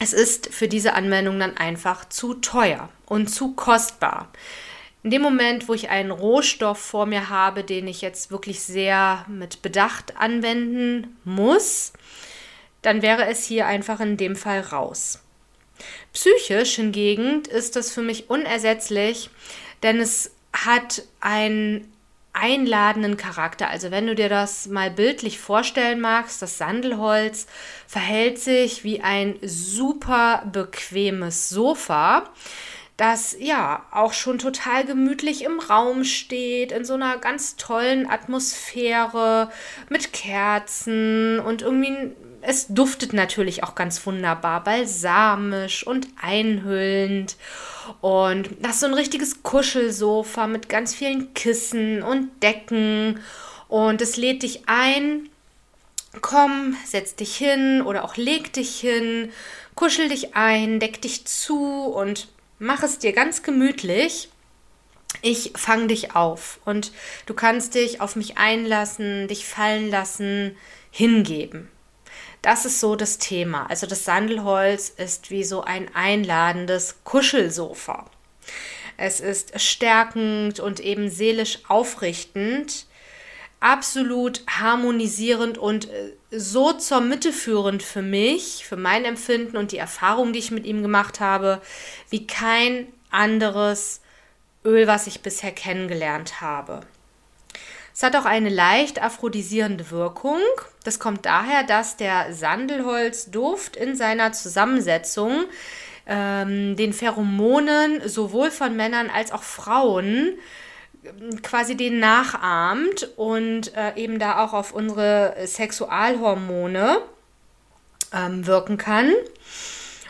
Es 0.00 0.12
ist 0.12 0.52
für 0.52 0.66
diese 0.66 0.94
Anwendung 0.94 1.38
dann 1.38 1.56
einfach 1.56 2.08
zu 2.08 2.34
teuer 2.34 2.88
und 3.06 3.28
zu 3.28 3.52
kostbar. 3.54 4.32
In 5.04 5.10
dem 5.10 5.22
Moment, 5.22 5.68
wo 5.68 5.74
ich 5.74 5.90
einen 5.90 6.10
Rohstoff 6.10 6.78
vor 6.78 7.06
mir 7.06 7.28
habe, 7.28 7.64
den 7.64 7.86
ich 7.88 8.02
jetzt 8.02 8.30
wirklich 8.30 8.60
sehr 8.60 9.24
mit 9.28 9.62
Bedacht 9.62 10.16
anwenden 10.16 11.16
muss, 11.24 11.92
dann 12.82 13.02
wäre 13.02 13.26
es 13.26 13.44
hier 13.44 13.66
einfach 13.66 14.00
in 14.00 14.16
dem 14.16 14.36
Fall 14.36 14.60
raus. 14.60 15.20
Psychisch 16.12 16.76
hingegen 16.76 17.42
ist 17.44 17.76
das 17.76 17.92
für 17.92 18.02
mich 18.02 18.30
unersetzlich, 18.30 19.30
denn 19.82 20.00
es 20.00 20.32
hat 20.52 21.02
einen 21.20 21.91
einladenden 22.32 23.16
Charakter. 23.16 23.68
Also 23.68 23.90
wenn 23.90 24.06
du 24.06 24.14
dir 24.14 24.28
das 24.28 24.66
mal 24.66 24.90
bildlich 24.90 25.38
vorstellen 25.38 26.00
magst, 26.00 26.40
das 26.40 26.58
Sandelholz 26.58 27.46
verhält 27.86 28.38
sich 28.38 28.84
wie 28.84 29.02
ein 29.02 29.36
super 29.42 30.44
bequemes 30.50 31.48
Sofa 31.50 32.30
das 32.96 33.34
ja 33.40 33.84
auch 33.90 34.12
schon 34.12 34.38
total 34.38 34.84
gemütlich 34.84 35.42
im 35.42 35.58
Raum 35.58 36.04
steht, 36.04 36.72
in 36.72 36.84
so 36.84 36.94
einer 36.94 37.18
ganz 37.18 37.56
tollen 37.56 38.08
Atmosphäre 38.08 39.50
mit 39.88 40.12
Kerzen 40.12 41.40
und 41.40 41.62
irgendwie 41.62 42.12
es 42.42 42.66
duftet 42.68 43.12
natürlich 43.12 43.62
auch 43.62 43.74
ganz 43.74 44.04
wunderbar, 44.04 44.64
balsamisch 44.64 45.86
und 45.86 46.08
einhüllend. 46.20 47.36
Und 48.00 48.50
das 48.60 48.74
ist 48.74 48.80
so 48.80 48.86
ein 48.86 48.94
richtiges 48.94 49.42
Kuschelsofa 49.42 50.46
mit 50.48 50.68
ganz 50.68 50.94
vielen 50.94 51.34
Kissen 51.34 52.02
und 52.02 52.30
Decken. 52.42 53.20
Und 53.68 54.02
es 54.02 54.16
lädt 54.16 54.42
dich 54.42 54.62
ein. 54.66 55.28
Komm, 56.20 56.76
setz 56.84 57.14
dich 57.14 57.36
hin 57.36 57.80
oder 57.80 58.04
auch 58.04 58.16
leg 58.16 58.52
dich 58.52 58.78
hin, 58.78 59.32
kuschel 59.74 60.10
dich 60.10 60.34
ein, 60.34 60.78
deck 60.78 61.00
dich 61.00 61.24
zu 61.24 61.86
und 61.86 62.28
mach 62.58 62.82
es 62.82 62.98
dir 62.98 63.12
ganz 63.12 63.42
gemütlich. 63.42 64.28
Ich 65.22 65.52
fange 65.56 65.86
dich 65.86 66.14
auf 66.14 66.60
und 66.66 66.92
du 67.24 67.32
kannst 67.32 67.74
dich 67.74 68.02
auf 68.02 68.16
mich 68.16 68.36
einlassen, 68.36 69.26
dich 69.28 69.46
fallen 69.46 69.90
lassen, 69.90 70.54
hingeben. 70.90 71.70
Das 72.42 72.64
ist 72.64 72.80
so 72.80 72.96
das 72.96 73.18
Thema. 73.18 73.66
Also 73.70 73.86
das 73.86 74.04
Sandelholz 74.04 74.88
ist 74.88 75.30
wie 75.30 75.44
so 75.44 75.62
ein 75.62 75.94
einladendes 75.94 76.96
Kuschelsofa. 77.04 78.06
Es 78.96 79.20
ist 79.20 79.58
stärkend 79.60 80.60
und 80.60 80.80
eben 80.80 81.08
seelisch 81.08 81.60
aufrichtend, 81.68 82.86
absolut 83.60 84.42
harmonisierend 84.48 85.56
und 85.56 85.88
äh, 85.88 86.12
so 86.30 86.72
zur 86.72 87.00
Mitte 87.00 87.32
führend 87.32 87.82
für 87.82 88.02
mich, 88.02 88.64
für 88.66 88.76
mein 88.76 89.04
Empfinden 89.04 89.56
und 89.56 89.70
die 89.70 89.78
Erfahrung, 89.78 90.32
die 90.32 90.40
ich 90.40 90.50
mit 90.50 90.66
ihm 90.66 90.82
gemacht 90.82 91.20
habe, 91.20 91.62
wie 92.10 92.26
kein 92.26 92.88
anderes 93.10 94.00
Öl, 94.64 94.88
was 94.88 95.06
ich 95.06 95.22
bisher 95.22 95.52
kennengelernt 95.52 96.40
habe. 96.40 96.80
Es 97.94 98.02
hat 98.02 98.16
auch 98.16 98.24
eine 98.24 98.48
leicht 98.48 99.02
aphrodisierende 99.02 99.90
Wirkung. 99.90 100.38
Das 100.84 100.98
kommt 100.98 101.26
daher, 101.26 101.62
dass 101.62 101.96
der 101.96 102.32
Sandelholzduft 102.32 103.76
in 103.76 103.96
seiner 103.96 104.32
Zusammensetzung 104.32 105.44
ähm, 106.06 106.76
den 106.76 106.92
Pheromonen 106.92 108.06
sowohl 108.08 108.50
von 108.50 108.74
Männern 108.76 109.10
als 109.10 109.30
auch 109.30 109.42
Frauen 109.42 110.38
quasi 111.42 111.76
den 111.76 111.98
nachahmt 111.98 113.10
und 113.16 113.74
äh, 113.76 113.94
eben 113.96 114.18
da 114.18 114.44
auch 114.44 114.52
auf 114.52 114.72
unsere 114.72 115.34
Sexualhormone 115.44 116.98
ähm, 118.12 118.46
wirken 118.46 118.78
kann. 118.78 119.12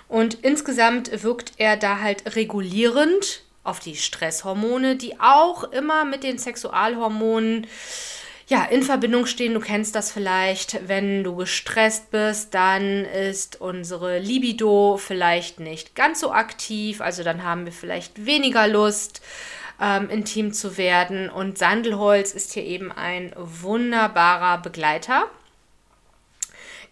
Und 0.09 0.35
insgesamt 0.35 1.23
wirkt 1.23 1.53
er 1.57 1.77
da 1.77 2.01
halt 2.01 2.37
regulierend 2.37 3.43
auf 3.65 3.81
die 3.81 3.97
Stresshormone, 3.97 4.97
die 4.97 5.21
auch 5.21 5.65
immer 5.65 6.05
mit 6.05 6.23
den 6.23 6.39
Sexualhormonen 6.39 7.67
ja, 8.49 8.65
in 8.65 8.83
Verbindung 8.83 9.27
stehen. 9.27 9.55
Du 9.55 9.61
kennst 9.61 9.95
das 9.95 10.13
vielleicht, 10.13 10.89
wenn 10.89 11.25
du 11.25 11.37
gestresst 11.37 12.11
bist, 12.11 12.55
dann 12.55 13.05
ist 13.05 13.61
unsere 13.61 14.19
Libido 14.19 14.99
vielleicht 14.99 15.61
nicht 15.61 15.95
ganz 15.95 16.21
so 16.21 16.33
aktiv, 16.33 17.01
also 17.01 17.23
dann 17.23 17.45
haben 17.45 17.65
wir 17.65 17.73
vielleicht 17.73 18.27
weniger 18.27 18.67
Lust 18.69 19.23
ähm, 19.81 20.11
intim 20.11 20.53
zu 20.53 20.77
werden. 20.77 21.31
Und 21.31 21.57
Sandelholz 21.57 22.33
ist 22.33 22.53
hier 22.53 22.65
eben 22.65 22.93
ein 22.93 23.33
wunderbarer 23.37 24.59
Begleiter. 24.59 25.31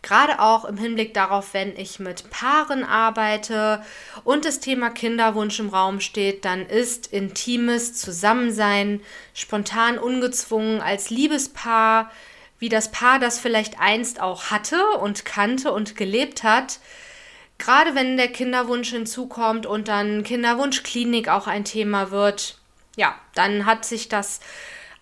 Gerade 0.02 0.40
auch 0.40 0.64
im 0.64 0.78
Hinblick 0.78 1.12
darauf, 1.12 1.52
wenn 1.52 1.76
ich 1.76 1.99
mit 1.99 2.30
Paaren 2.30 2.85
arbeite 2.85 3.85
und 4.25 4.47
das 4.47 4.59
Thema 4.59 4.88
Kinderwunsch 4.88 5.61
im 5.61 5.69
Raum 5.69 6.00
steht, 6.00 6.47
dann 6.47 6.64
ist 6.64 7.12
intimes 7.12 7.95
Zusammensein 7.95 9.02
spontan 9.35 9.99
ungezwungen 9.99 10.80
als 10.80 11.11
Liebespaar, 11.11 12.11
wie 12.59 12.71
das 12.71 12.90
Paar 12.90 13.19
das 13.19 13.38
vielleicht 13.38 13.78
einst 13.78 14.21
auch 14.21 14.45
hatte 14.45 14.83
und 15.00 15.26
kannte 15.26 15.71
und 15.73 15.97
gelebt 15.97 16.45
hat, 16.45 16.80
gerade 17.59 17.95
wenn 17.95 18.16
der 18.16 18.28
Kinderwunsch 18.28 18.90
hinzukommt 18.90 19.66
und 19.66 19.88
dann 19.88 20.25
Kinderwunschklinik 20.25 21.28
auch 21.28 21.47
ein 21.47 21.64
Thema 21.64 22.11
wird, 22.11 22.59
ja, 22.97 23.14
dann 23.35 23.66
hat 23.66 23.85
sich 23.85 24.09
das 24.09 24.40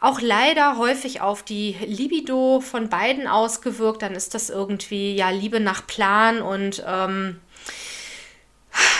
auch 0.00 0.20
leider 0.20 0.78
häufig 0.78 1.20
auf 1.20 1.42
die 1.42 1.76
Libido 1.84 2.60
von 2.60 2.88
beiden 2.88 3.26
ausgewirkt. 3.26 4.02
Dann 4.02 4.14
ist 4.14 4.34
das 4.34 4.50
irgendwie 4.50 5.16
ja 5.16 5.30
Liebe 5.30 5.60
nach 5.60 5.86
Plan 5.86 6.40
und 6.40 6.84
ähm, 6.86 7.40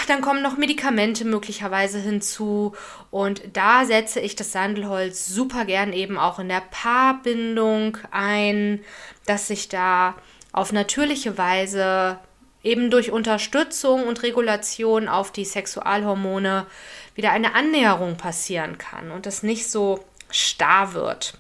dann 0.08 0.20
kommen 0.22 0.42
noch 0.42 0.56
Medikamente 0.56 1.24
möglicherweise 1.24 2.00
hinzu. 2.00 2.74
Und 3.10 3.42
da 3.52 3.84
setze 3.84 4.20
ich 4.20 4.34
das 4.34 4.52
Sandelholz 4.52 5.26
super 5.26 5.64
gern 5.64 5.92
eben 5.92 6.18
auch 6.18 6.38
in 6.38 6.48
der 6.48 6.62
Paarbindung 6.70 7.98
ein, 8.10 8.82
dass 9.26 9.48
sich 9.48 9.68
da 9.68 10.14
auf 10.52 10.72
natürliche 10.72 11.38
Weise 11.38 12.18
eben 12.64 12.90
durch 12.90 13.12
Unterstützung 13.12 14.04
und 14.06 14.22
Regulation 14.24 15.08
auf 15.08 15.30
die 15.30 15.44
Sexualhormone 15.44 16.66
wieder 17.14 17.30
eine 17.30 17.54
Annäherung 17.54 18.16
passieren 18.16 18.78
kann 18.78 19.10
und 19.12 19.26
es 19.26 19.42
nicht 19.42 19.70
so 19.70 20.04
starr 20.30 20.94
wird. 20.94 21.34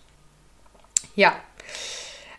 Ja, 1.14 1.34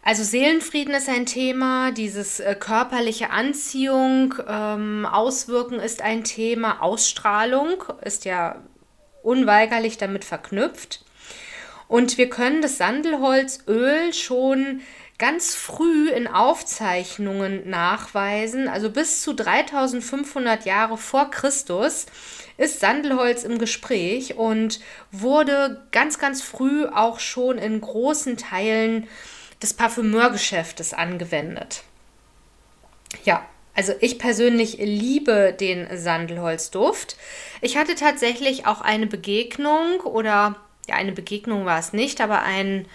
also 0.01 0.23
Seelenfrieden 0.23 0.95
ist 0.95 1.09
ein 1.09 1.25
Thema, 1.25 1.91
dieses 1.91 2.39
äh, 2.39 2.55
körperliche 2.55 3.29
Anziehung, 3.29 4.33
ähm, 4.47 5.05
Auswirken 5.05 5.79
ist 5.79 6.01
ein 6.01 6.23
Thema, 6.23 6.81
Ausstrahlung 6.81 7.83
ist 8.01 8.25
ja 8.25 8.55
unweigerlich 9.21 9.97
damit 9.97 10.25
verknüpft. 10.25 11.03
Und 11.87 12.17
wir 12.17 12.29
können 12.29 12.61
das 12.61 12.77
Sandelholzöl 12.77 14.13
schon 14.13 14.81
ganz 15.17 15.53
früh 15.53 16.09
in 16.09 16.27
Aufzeichnungen 16.27 17.69
nachweisen, 17.69 18.69
also 18.69 18.89
bis 18.89 19.21
zu 19.21 19.33
3500 19.33 20.65
Jahre 20.65 20.97
vor 20.97 21.29
Christus 21.29 22.05
ist 22.59 22.81
Sandelholz 22.81 23.43
im 23.43 23.57
Gespräch 23.57 24.35
und 24.35 24.81
wurde 25.11 25.81
ganz, 25.91 26.19
ganz 26.19 26.41
früh 26.41 26.85
auch 26.85 27.19
schon 27.19 27.57
in 27.57 27.79
großen 27.79 28.37
Teilen 28.37 29.07
des 29.63 29.73
Parfümeurgeschäftes 29.73 30.93
angewendet. 30.93 31.83
Ja, 33.23 33.45
also 33.75 33.93
ich 34.01 34.19
persönlich 34.19 34.77
liebe 34.77 35.55
den 35.57 35.87
Sandelholzduft. 35.97 37.15
Ich 37.61 37.77
hatte 37.77 37.95
tatsächlich 37.95 38.67
auch 38.67 38.81
eine 38.81 39.07
Begegnung 39.07 40.01
oder 40.01 40.57
ja, 40.87 40.95
eine 40.95 41.13
Begegnung 41.13 41.65
war 41.65 41.79
es 41.79 41.93
nicht, 41.93 42.19
aber 42.19 42.41
ein 42.41 42.87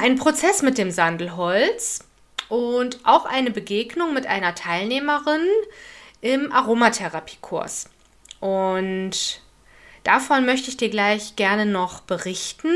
ein 0.00 0.16
Prozess 0.16 0.62
mit 0.62 0.78
dem 0.78 0.90
Sandelholz 0.90 2.04
und 2.48 3.00
auch 3.04 3.24
eine 3.24 3.50
Begegnung 3.50 4.14
mit 4.14 4.26
einer 4.26 4.54
Teilnehmerin 4.54 5.46
im 6.20 6.52
Aromatherapiekurs. 6.52 7.88
Und 8.40 9.40
davon 10.04 10.46
möchte 10.46 10.68
ich 10.68 10.76
dir 10.76 10.90
gleich 10.90 11.36
gerne 11.36 11.66
noch 11.66 12.00
berichten, 12.00 12.74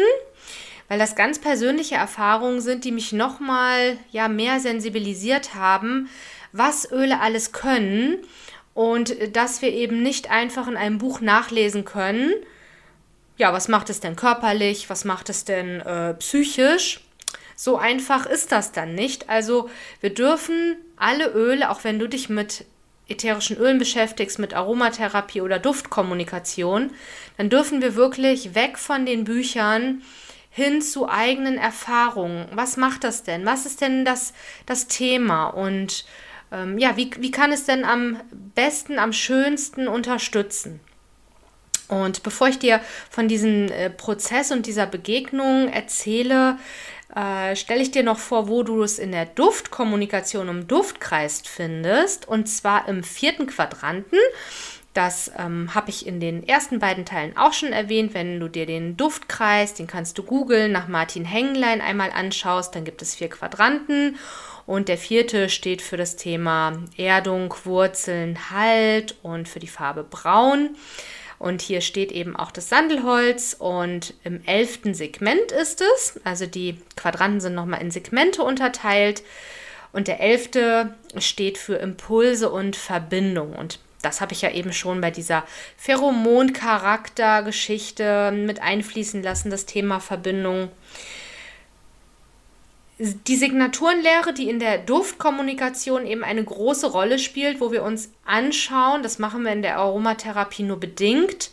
weil 0.88 0.98
das 0.98 1.14
ganz 1.14 1.38
persönliche 1.38 1.94
Erfahrungen 1.94 2.60
sind, 2.60 2.84
die 2.84 2.92
mich 2.92 3.12
nochmal 3.12 3.96
ja 4.10 4.28
mehr 4.28 4.60
sensibilisiert 4.60 5.54
haben, 5.54 6.08
was 6.52 6.90
Öle 6.90 7.20
alles 7.20 7.52
können 7.52 8.18
und 8.74 9.14
dass 9.36 9.62
wir 9.62 9.72
eben 9.72 10.02
nicht 10.02 10.30
einfach 10.30 10.66
in 10.66 10.76
einem 10.76 10.98
Buch 10.98 11.20
nachlesen 11.20 11.84
können, 11.84 12.32
ja, 13.36 13.52
was 13.54 13.68
macht 13.68 13.88
es 13.88 14.00
denn 14.00 14.16
körperlich, 14.16 14.90
was 14.90 15.04
macht 15.04 15.30
es 15.30 15.44
denn 15.44 15.80
äh, 15.80 16.12
psychisch. 16.14 17.00
So 17.56 17.78
einfach 17.78 18.26
ist 18.26 18.52
das 18.52 18.72
dann 18.72 18.94
nicht. 18.94 19.30
Also 19.30 19.70
wir 20.00 20.12
dürfen 20.12 20.76
alle 20.96 21.28
Öle, 21.32 21.70
auch 21.70 21.82
wenn 21.84 21.98
du 21.98 22.06
dich 22.06 22.28
mit 22.28 22.66
ätherischen 23.10 23.56
Ölen 23.56 23.78
beschäftigst, 23.78 24.38
mit 24.38 24.54
Aromatherapie 24.54 25.40
oder 25.40 25.58
Duftkommunikation, 25.58 26.90
dann 27.36 27.50
dürfen 27.50 27.82
wir 27.82 27.94
wirklich 27.94 28.54
weg 28.54 28.78
von 28.78 29.06
den 29.06 29.24
Büchern 29.24 30.02
hin 30.50 30.82
zu 30.82 31.08
eigenen 31.08 31.58
Erfahrungen. 31.58 32.46
Was 32.52 32.76
macht 32.76 33.04
das 33.04 33.22
denn? 33.22 33.46
Was 33.46 33.66
ist 33.66 33.80
denn 33.80 34.04
das, 34.04 34.32
das 34.66 34.88
Thema? 34.88 35.46
Und 35.46 36.04
ähm, 36.52 36.76
ja, 36.78 36.96
wie, 36.96 37.10
wie 37.18 37.30
kann 37.30 37.52
es 37.52 37.64
denn 37.64 37.84
am 37.84 38.20
besten, 38.54 38.98
am 38.98 39.12
schönsten 39.12 39.86
unterstützen? 39.86 40.80
Und 41.88 42.22
bevor 42.22 42.48
ich 42.48 42.58
dir 42.58 42.80
von 43.10 43.26
diesem 43.26 43.68
äh, 43.68 43.90
Prozess 43.90 44.52
und 44.52 44.66
dieser 44.66 44.86
Begegnung 44.86 45.68
erzähle, 45.68 46.56
äh, 47.14 47.56
stelle 47.56 47.82
ich 47.82 47.90
dir 47.90 48.02
noch 48.02 48.18
vor, 48.18 48.48
wo 48.48 48.62
du 48.62 48.82
es 48.82 48.98
in 48.98 49.12
der 49.12 49.26
Duftkommunikation 49.26 50.48
im 50.48 50.66
Duftkreis 50.66 51.42
findest. 51.44 52.28
Und 52.28 52.48
zwar 52.48 52.88
im 52.88 53.02
vierten 53.02 53.46
Quadranten. 53.46 54.18
Das 54.92 55.30
ähm, 55.38 55.72
habe 55.72 55.90
ich 55.90 56.04
in 56.06 56.18
den 56.18 56.46
ersten 56.46 56.80
beiden 56.80 57.04
Teilen 57.04 57.36
auch 57.36 57.52
schon 57.52 57.72
erwähnt. 57.72 58.12
Wenn 58.12 58.40
du 58.40 58.48
dir 58.48 58.66
den 58.66 58.96
Duftkreis, 58.96 59.74
den 59.74 59.86
kannst 59.86 60.18
du 60.18 60.24
googeln, 60.24 60.72
nach 60.72 60.88
Martin 60.88 61.24
Henglein 61.24 61.80
einmal 61.80 62.10
anschaust, 62.10 62.74
dann 62.74 62.84
gibt 62.84 63.00
es 63.00 63.14
vier 63.14 63.28
Quadranten. 63.28 64.16
Und 64.66 64.88
der 64.88 64.98
vierte 64.98 65.48
steht 65.48 65.82
für 65.82 65.96
das 65.96 66.16
Thema 66.16 66.72
Erdung, 66.96 67.54
Wurzeln, 67.64 68.50
Halt 68.50 69.16
und 69.22 69.48
für 69.48 69.60
die 69.60 69.66
Farbe 69.66 70.04
Braun. 70.04 70.76
Und 71.40 71.60
hier 71.62 71.80
steht 71.80 72.12
eben 72.12 72.36
auch 72.36 72.50
das 72.50 72.68
Sandelholz 72.68 73.56
und 73.58 74.12
im 74.24 74.42
elften 74.44 74.92
Segment 74.92 75.52
ist 75.52 75.80
es. 75.80 76.20
Also 76.22 76.44
die 76.44 76.76
Quadranten 76.96 77.40
sind 77.40 77.54
nochmal 77.54 77.80
in 77.80 77.90
Segmente 77.90 78.42
unterteilt. 78.42 79.22
Und 79.90 80.06
der 80.06 80.20
elfte 80.20 80.92
steht 81.16 81.56
für 81.56 81.76
Impulse 81.76 82.50
und 82.50 82.76
Verbindung. 82.76 83.54
Und 83.54 83.78
das 84.02 84.20
habe 84.20 84.34
ich 84.34 84.42
ja 84.42 84.50
eben 84.50 84.74
schon 84.74 85.00
bei 85.00 85.10
dieser 85.10 85.44
Pheromon-Charakter-Geschichte 85.78 88.32
mit 88.32 88.60
einfließen 88.60 89.22
lassen, 89.22 89.50
das 89.50 89.64
Thema 89.64 89.98
Verbindung. 89.98 90.68
Die 93.02 93.36
Signaturenlehre, 93.36 94.34
die 94.34 94.50
in 94.50 94.58
der 94.58 94.76
Duftkommunikation 94.76 96.06
eben 96.06 96.22
eine 96.22 96.44
große 96.44 96.86
Rolle 96.86 97.18
spielt, 97.18 97.58
wo 97.58 97.72
wir 97.72 97.82
uns 97.82 98.10
anschauen, 98.26 99.02
das 99.02 99.18
machen 99.18 99.42
wir 99.42 99.52
in 99.52 99.62
der 99.62 99.78
Aromatherapie 99.78 100.64
nur 100.64 100.78
bedingt, 100.78 101.50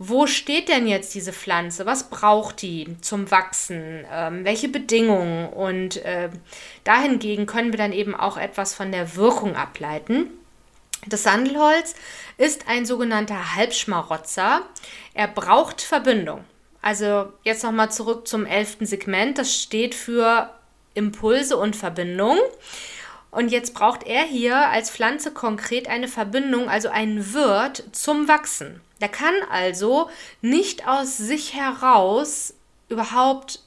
wo 0.00 0.26
steht 0.26 0.68
denn 0.68 0.88
jetzt 0.88 1.14
diese 1.14 1.32
Pflanze? 1.32 1.86
Was 1.86 2.10
braucht 2.10 2.62
die 2.62 2.96
zum 3.00 3.30
Wachsen? 3.30 4.04
Ähm, 4.12 4.44
welche 4.44 4.68
Bedingungen? 4.68 5.48
Und 5.48 6.04
äh, 6.04 6.30
dahingegen 6.82 7.46
können 7.46 7.72
wir 7.72 7.78
dann 7.78 7.92
eben 7.92 8.16
auch 8.16 8.36
etwas 8.36 8.74
von 8.74 8.90
der 8.90 9.14
Wirkung 9.14 9.54
ableiten. 9.54 10.30
Das 11.06 11.22
Sandelholz 11.22 11.94
ist 12.38 12.68
ein 12.68 12.86
sogenannter 12.86 13.54
Halbschmarotzer. 13.54 14.62
Er 15.14 15.28
braucht 15.28 15.80
Verbindung. 15.80 16.44
Also 16.82 17.32
jetzt 17.44 17.62
nochmal 17.62 17.90
zurück 17.90 18.26
zum 18.26 18.46
elften 18.46 18.86
Segment. 18.86 19.38
Das 19.38 19.54
steht 19.54 19.94
für 19.96 20.50
Impulse 20.94 21.56
und 21.56 21.76
Verbindung. 21.76 22.38
Und 23.30 23.50
jetzt 23.50 23.74
braucht 23.74 24.06
er 24.06 24.24
hier 24.24 24.56
als 24.68 24.90
Pflanze 24.90 25.32
konkret 25.32 25.88
eine 25.88 26.08
Verbindung, 26.08 26.68
also 26.68 26.88
einen 26.88 27.34
Wirt 27.34 27.84
zum 27.92 28.26
Wachsen. 28.26 28.80
Der 29.00 29.08
kann 29.08 29.34
also 29.50 30.08
nicht 30.40 30.88
aus 30.88 31.16
sich 31.16 31.54
heraus 31.54 32.54
überhaupt 32.88 33.60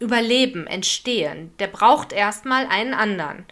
überleben, 0.00 0.66
entstehen. 0.66 1.52
Der 1.58 1.68
braucht 1.68 2.12
erstmal 2.12 2.66
einen 2.66 2.94
anderen. 2.94 3.46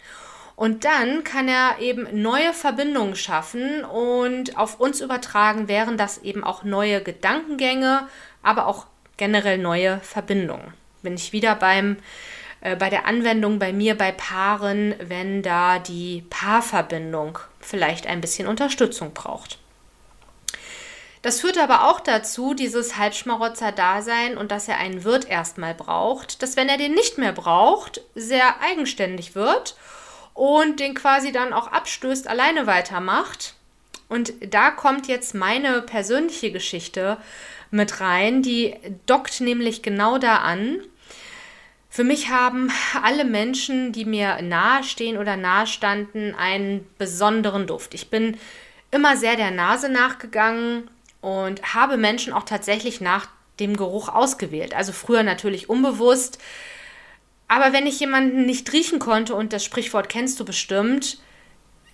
Und 0.55 0.83
dann 0.83 1.23
kann 1.23 1.47
er 1.47 1.79
eben 1.79 2.21
neue 2.21 2.51
Verbindungen 2.51 3.15
schaffen 3.15 3.85
und 3.85 4.57
auf 4.57 4.81
uns 4.81 4.99
übertragen, 4.99 5.69
wären 5.69 5.95
das 5.95 6.17
eben 6.17 6.43
auch 6.43 6.63
neue 6.63 7.01
Gedankengänge, 7.01 8.09
aber 8.43 8.67
auch 8.67 8.87
generell 9.15 9.57
neue 9.57 10.01
Verbindungen. 10.01 10.73
Bin 11.01 11.13
ich 11.13 11.31
wieder 11.31 11.55
beim 11.55 11.95
äh, 12.61 12.75
bei 12.75 12.89
der 12.89 13.05
Anwendung 13.05 13.59
bei 13.59 13.73
mir 13.73 13.97
bei 13.97 14.11
Paaren, 14.11 14.95
wenn 14.99 15.41
da 15.41 15.79
die 15.79 16.23
Paarverbindung 16.29 17.39
vielleicht 17.59 18.07
ein 18.07 18.21
bisschen 18.21 18.47
Unterstützung 18.47 19.13
braucht. 19.13 19.59
Das 21.21 21.41
führt 21.41 21.57
aber 21.57 21.89
auch 21.89 21.99
dazu, 21.99 22.53
dieses 22.53 22.95
Halbschmarotzer-Dasein 22.95 24.37
und 24.37 24.51
dass 24.51 24.69
er 24.69 24.77
einen 24.77 25.03
Wirt 25.03 25.29
erstmal 25.29 25.73
braucht, 25.73 26.41
dass 26.41 26.55
wenn 26.55 26.69
er 26.69 26.77
den 26.77 26.93
nicht 26.93 27.17
mehr 27.17 27.33
braucht, 27.33 28.01
sehr 28.15 28.61
eigenständig 28.61 29.35
wird 29.35 29.75
und 30.33 30.79
den 30.79 30.95
quasi 30.95 31.33
dann 31.33 31.51
auch 31.51 31.67
abstößt, 31.67 32.27
alleine 32.27 32.67
weitermacht. 32.67 33.55
Und 34.07 34.33
da 34.41 34.71
kommt 34.71 35.07
jetzt 35.07 35.35
meine 35.35 35.81
persönliche 35.81 36.51
Geschichte 36.51 37.17
mit 37.69 37.99
rein, 37.99 38.41
die 38.41 38.75
dockt 39.05 39.41
nämlich 39.41 39.81
genau 39.81 40.17
da 40.17 40.37
an. 40.37 40.79
Für 41.89 42.03
mich 42.03 42.29
haben 42.29 42.71
alle 43.01 43.25
Menschen, 43.25 43.91
die 43.91 44.05
mir 44.05 44.41
nahestehen 44.41 45.17
oder 45.17 45.35
nahestanden, 45.35 46.35
einen 46.35 46.87
besonderen 46.97 47.65
Duft. 47.65 47.95
Ich 47.95 48.09
bin 48.09 48.37
immer 48.91 49.17
sehr 49.17 49.35
der 49.35 49.51
Nase 49.51 49.89
nachgegangen 49.89 50.89
und 51.21 51.73
habe 51.73 51.97
Menschen 51.97 52.31
auch 52.31 52.43
tatsächlich 52.43 53.01
nach 53.01 53.27
dem 53.59 53.75
Geruch 53.75 54.07
ausgewählt. 54.07 54.75
Also 54.75 54.93
früher 54.93 55.23
natürlich 55.23 55.69
unbewusst, 55.69 56.39
aber 57.47 57.73
wenn 57.73 57.87
ich 57.87 57.99
jemanden 57.99 58.45
nicht 58.45 58.71
riechen 58.71 58.99
konnte, 58.99 59.33
und 59.33 59.51
das 59.51 59.65
Sprichwort 59.65 60.07
kennst 60.07 60.39
du 60.39 60.45
bestimmt, 60.45 61.17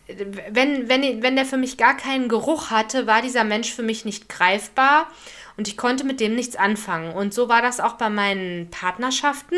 wenn, 0.07 0.87
wenn, 0.87 1.23
wenn 1.23 1.35
der 1.35 1.45
für 1.45 1.57
mich 1.57 1.77
gar 1.77 1.97
keinen 1.97 2.27
Geruch 2.27 2.69
hatte, 2.69 3.07
war 3.07 3.21
dieser 3.21 3.43
Mensch 3.43 3.73
für 3.73 3.83
mich 3.83 4.05
nicht 4.05 4.29
greifbar 4.29 5.07
und 5.57 5.67
ich 5.67 5.77
konnte 5.77 6.03
mit 6.03 6.19
dem 6.19 6.35
nichts 6.35 6.55
anfangen. 6.55 7.13
Und 7.13 7.33
so 7.33 7.49
war 7.49 7.61
das 7.61 7.79
auch 7.79 7.93
bei 7.93 8.09
meinen 8.09 8.69
Partnerschaften. 8.69 9.57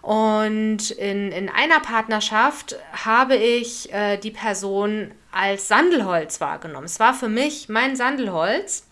Und 0.00 0.90
in, 0.90 1.32
in 1.32 1.48
einer 1.48 1.80
Partnerschaft 1.80 2.76
habe 2.92 3.36
ich 3.36 3.92
äh, 3.92 4.18
die 4.18 4.30
Person 4.30 5.12
als 5.32 5.68
Sandelholz 5.68 6.40
wahrgenommen. 6.40 6.86
Es 6.86 7.00
war 7.00 7.14
für 7.14 7.28
mich 7.28 7.68
mein 7.68 7.96
Sandelholz. 7.96 8.86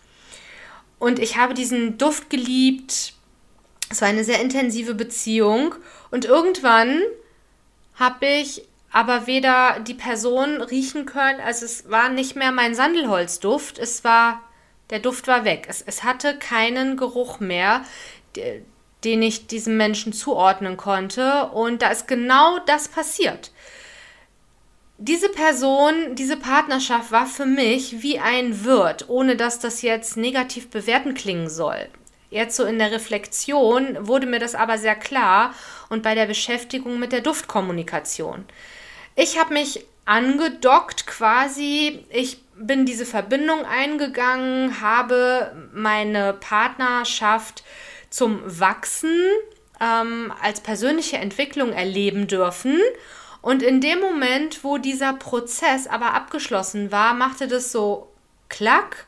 Und 0.99 1.19
ich 1.19 1.37
habe 1.37 1.53
diesen 1.53 1.97
Duft 1.97 2.29
geliebt, 2.29 3.13
es 3.89 4.01
war 4.01 4.07
eine 4.07 4.23
sehr 4.23 4.41
intensive 4.41 4.95
Beziehung 4.95 5.75
und 6.09 6.25
irgendwann 6.25 7.01
habe 7.95 8.25
ich 8.25 8.63
aber 8.93 9.25
weder 9.25 9.79
die 9.79 9.95
Person 9.95 10.61
riechen 10.61 11.05
können, 11.05 11.41
also 11.41 11.65
es 11.65 11.89
war 11.89 12.09
nicht 12.09 12.35
mehr 12.35 12.51
mein 12.51 12.75
Sandelholzduft, 12.75 13.79
es 13.79 14.03
war, 14.03 14.41
der 14.91 14.99
Duft 14.99 15.27
war 15.27 15.43
weg. 15.43 15.65
Es, 15.67 15.81
es 15.81 16.03
hatte 16.03 16.37
keinen 16.37 16.95
Geruch 16.95 17.39
mehr, 17.39 17.83
den 19.03 19.21
ich 19.21 19.47
diesem 19.47 19.77
Menschen 19.77 20.13
zuordnen 20.13 20.77
konnte 20.77 21.47
und 21.47 21.81
da 21.81 21.89
ist 21.89 22.07
genau 22.07 22.59
das 22.59 22.87
passiert. 22.87 23.51
Diese 24.99 25.29
Person, 25.29 26.13
diese 26.13 26.37
Partnerschaft 26.37 27.11
war 27.11 27.25
für 27.25 27.47
mich 27.47 28.03
wie 28.03 28.19
ein 28.19 28.63
Wirt, 28.63 29.09
ohne 29.09 29.35
dass 29.35 29.57
das 29.57 29.81
jetzt 29.81 30.17
negativ 30.17 30.69
bewerten 30.69 31.15
klingen 31.15 31.49
soll. 31.49 31.89
Jetzt 32.29 32.55
so 32.55 32.63
in 32.63 32.77
der 32.77 32.91
Reflexion 32.91 34.07
wurde 34.07 34.27
mir 34.27 34.39
das 34.39 34.53
aber 34.53 34.77
sehr 34.77 34.95
klar 34.95 35.55
und 35.89 36.03
bei 36.03 36.13
der 36.13 36.27
Beschäftigung 36.27 36.99
mit 36.99 37.11
der 37.11 37.21
Duftkommunikation. 37.21 38.45
Ich 39.15 39.39
habe 39.39 39.53
mich 39.53 39.85
angedockt 40.05 41.07
quasi, 41.07 42.05
ich 42.09 42.39
bin 42.55 42.85
diese 42.85 43.05
Verbindung 43.05 43.65
eingegangen, 43.65 44.81
habe 44.81 45.55
meine 45.73 46.33
Partnerschaft 46.33 47.63
zum 48.09 48.41
Wachsen 48.59 49.15
ähm, 49.79 50.33
als 50.41 50.61
persönliche 50.61 51.17
Entwicklung 51.17 51.73
erleben 51.73 52.27
dürfen. 52.27 52.79
Und 53.41 53.61
in 53.61 53.81
dem 53.81 53.99
Moment, 53.99 54.63
wo 54.63 54.77
dieser 54.77 55.13
Prozess 55.13 55.87
aber 55.87 56.13
abgeschlossen 56.13 56.91
war, 56.91 57.13
machte 57.13 57.47
das 57.47 57.71
so 57.71 58.11
klack 58.49 59.05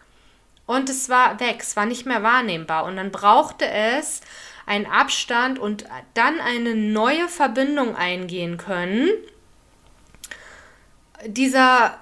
und 0.65 0.89
es 0.89 1.09
war 1.09 1.39
weg, 1.39 1.57
es 1.59 1.75
war 1.75 1.85
nicht 1.85 2.05
mehr 2.05 2.23
wahrnehmbar. 2.23 2.85
Und 2.85 2.97
dann 2.97 3.11
brauchte 3.11 3.67
es 3.67 4.21
einen 4.65 4.87
Abstand 4.87 5.59
und 5.59 5.85
dann 6.15 6.39
eine 6.39 6.75
neue 6.75 7.27
Verbindung 7.27 7.95
eingehen 7.95 8.57
können. 8.57 9.09
Dieser 11.25 11.99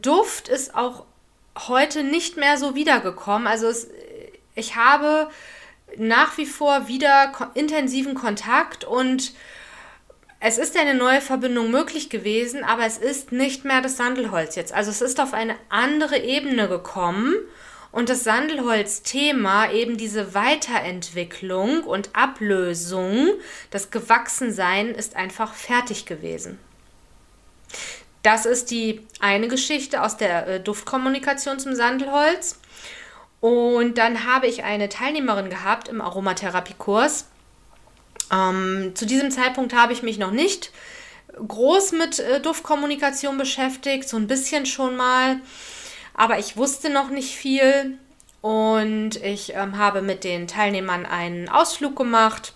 Duft 0.00 0.48
ist 0.48 0.74
auch 0.74 1.04
heute 1.68 2.02
nicht 2.02 2.36
mehr 2.36 2.58
so 2.58 2.74
wiedergekommen. 2.74 3.46
Also 3.46 3.66
es, 3.66 3.88
ich 4.54 4.76
habe 4.76 5.30
nach 5.96 6.36
wie 6.38 6.46
vor 6.46 6.88
wieder 6.88 7.32
intensiven 7.54 8.14
Kontakt 8.14 8.84
und 8.84 9.32
es 10.38 10.58
ist 10.58 10.76
eine 10.76 10.94
neue 10.94 11.20
Verbindung 11.20 11.70
möglich 11.70 12.10
gewesen, 12.10 12.62
aber 12.62 12.84
es 12.84 12.98
ist 12.98 13.32
nicht 13.32 13.64
mehr 13.64 13.80
das 13.80 13.96
Sandelholz 13.96 14.54
jetzt. 14.54 14.72
Also 14.72 14.90
es 14.90 15.00
ist 15.00 15.18
auf 15.20 15.32
eine 15.32 15.56
andere 15.70 16.18
Ebene 16.18 16.68
gekommen 16.68 17.34
und 17.90 18.10
das 18.10 18.24
Sandelholz-Thema, 18.24 19.72
eben 19.72 19.96
diese 19.96 20.34
Weiterentwicklung 20.34 21.84
und 21.84 22.10
Ablösung, 22.14 23.30
das 23.70 23.90
Gewachsensein, 23.90 24.88
ist 24.88 25.16
einfach 25.16 25.54
fertig 25.54 26.04
gewesen. 26.04 26.58
Das 28.26 28.44
ist 28.44 28.72
die 28.72 29.06
eine 29.20 29.46
Geschichte 29.46 30.02
aus 30.02 30.16
der 30.16 30.48
äh, 30.48 30.60
Duftkommunikation 30.60 31.60
zum 31.60 31.76
Sandelholz. 31.76 32.58
Und 33.40 33.98
dann 33.98 34.24
habe 34.24 34.48
ich 34.48 34.64
eine 34.64 34.88
Teilnehmerin 34.88 35.48
gehabt 35.48 35.86
im 35.86 36.00
Aromatherapiekurs. 36.00 37.26
Ähm, 38.32 38.90
zu 38.96 39.06
diesem 39.06 39.30
Zeitpunkt 39.30 39.74
habe 39.76 39.92
ich 39.92 40.02
mich 40.02 40.18
noch 40.18 40.32
nicht 40.32 40.72
groß 41.46 41.92
mit 41.92 42.18
äh, 42.18 42.40
Duftkommunikation 42.40 43.38
beschäftigt, 43.38 44.08
so 44.08 44.16
ein 44.16 44.26
bisschen 44.26 44.66
schon 44.66 44.96
mal. 44.96 45.36
Aber 46.12 46.40
ich 46.40 46.56
wusste 46.56 46.90
noch 46.90 47.10
nicht 47.10 47.36
viel 47.36 47.96
und 48.40 49.22
ich 49.22 49.54
ähm, 49.54 49.78
habe 49.78 50.02
mit 50.02 50.24
den 50.24 50.48
Teilnehmern 50.48 51.06
einen 51.06 51.48
Ausflug 51.48 51.94
gemacht 51.94 52.55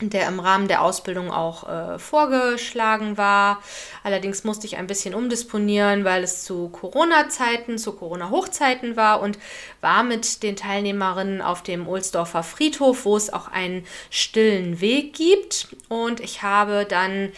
der 0.00 0.28
im 0.28 0.40
Rahmen 0.40 0.68
der 0.68 0.82
Ausbildung 0.82 1.30
auch 1.30 1.68
äh, 1.68 1.98
vorgeschlagen 1.98 3.16
war. 3.16 3.62
Allerdings 4.02 4.44
musste 4.44 4.66
ich 4.66 4.76
ein 4.76 4.86
bisschen 4.86 5.14
umdisponieren, 5.14 6.04
weil 6.04 6.22
es 6.22 6.44
zu 6.44 6.68
Corona-Zeiten, 6.68 7.78
zu 7.78 7.92
Corona-Hochzeiten 7.92 8.96
war 8.96 9.22
und 9.22 9.38
war 9.80 10.02
mit 10.02 10.42
den 10.42 10.54
Teilnehmerinnen 10.54 11.40
auf 11.40 11.62
dem 11.62 11.88
Ohlsdorfer 11.88 12.42
Friedhof, 12.42 13.06
wo 13.06 13.16
es 13.16 13.32
auch 13.32 13.48
einen 13.48 13.86
stillen 14.10 14.82
Weg 14.82 15.14
gibt. 15.14 15.68
Und 15.88 16.20
ich 16.20 16.42
habe 16.42 16.86
dann 16.86 17.32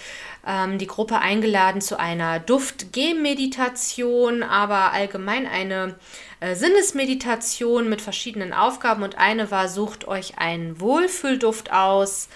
ähm, 0.46 0.78
die 0.78 0.88
Gruppe 0.88 1.20
eingeladen 1.20 1.80
zu 1.80 1.98
einer 1.98 2.40
Duft-G-Meditation, 2.40 4.42
aber 4.42 4.92
allgemein 4.92 5.46
eine 5.46 5.94
äh, 6.40 6.54
Sinnesmeditation 6.54 7.88
mit 7.88 8.00
verschiedenen 8.00 8.52
Aufgaben 8.52 9.02
und 9.02 9.18
eine 9.18 9.50
war, 9.50 9.68
sucht 9.68 10.06
euch 10.06 10.38
einen 10.38 10.80
Wohlfühlduft 10.80 11.72
aus. 11.72 12.28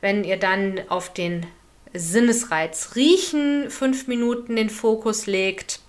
Wenn 0.00 0.24
ihr 0.24 0.38
dann 0.38 0.80
auf 0.88 1.12
den 1.12 1.46
Sinnesreiz 1.92 2.92
riechen 2.94 3.70
fünf 3.70 4.06
Minuten 4.06 4.56
den 4.56 4.70
Fokus 4.70 5.26
legt, 5.26 5.80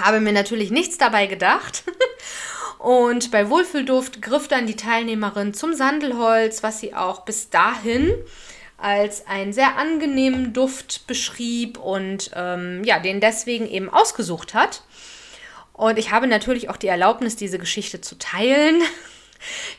habe 0.00 0.20
mir 0.20 0.32
natürlich 0.32 0.70
nichts 0.70 0.98
dabei 0.98 1.26
gedacht. 1.26 1.84
Und 2.78 3.30
bei 3.30 3.48
Wohlfühlduft 3.48 4.20
griff 4.20 4.48
dann 4.48 4.66
die 4.66 4.74
Teilnehmerin 4.74 5.54
zum 5.54 5.72
Sandelholz, 5.72 6.64
was 6.64 6.80
sie 6.80 6.94
auch 6.94 7.20
bis 7.20 7.48
dahin 7.48 8.12
als 8.76 9.28
einen 9.28 9.52
sehr 9.52 9.76
angenehmen 9.76 10.52
Duft 10.52 11.06
beschrieb 11.06 11.78
und 11.78 12.32
ähm, 12.34 12.82
ja, 12.82 12.98
den 12.98 13.20
deswegen 13.20 13.68
eben 13.68 13.88
ausgesucht 13.88 14.54
hat. 14.54 14.82
Und 15.72 15.98
ich 15.98 16.10
habe 16.10 16.26
natürlich 16.26 16.68
auch 16.68 16.76
die 16.76 16.88
Erlaubnis, 16.88 17.36
diese 17.36 17.58
Geschichte 17.58 18.00
zu 18.00 18.18
teilen. 18.18 18.82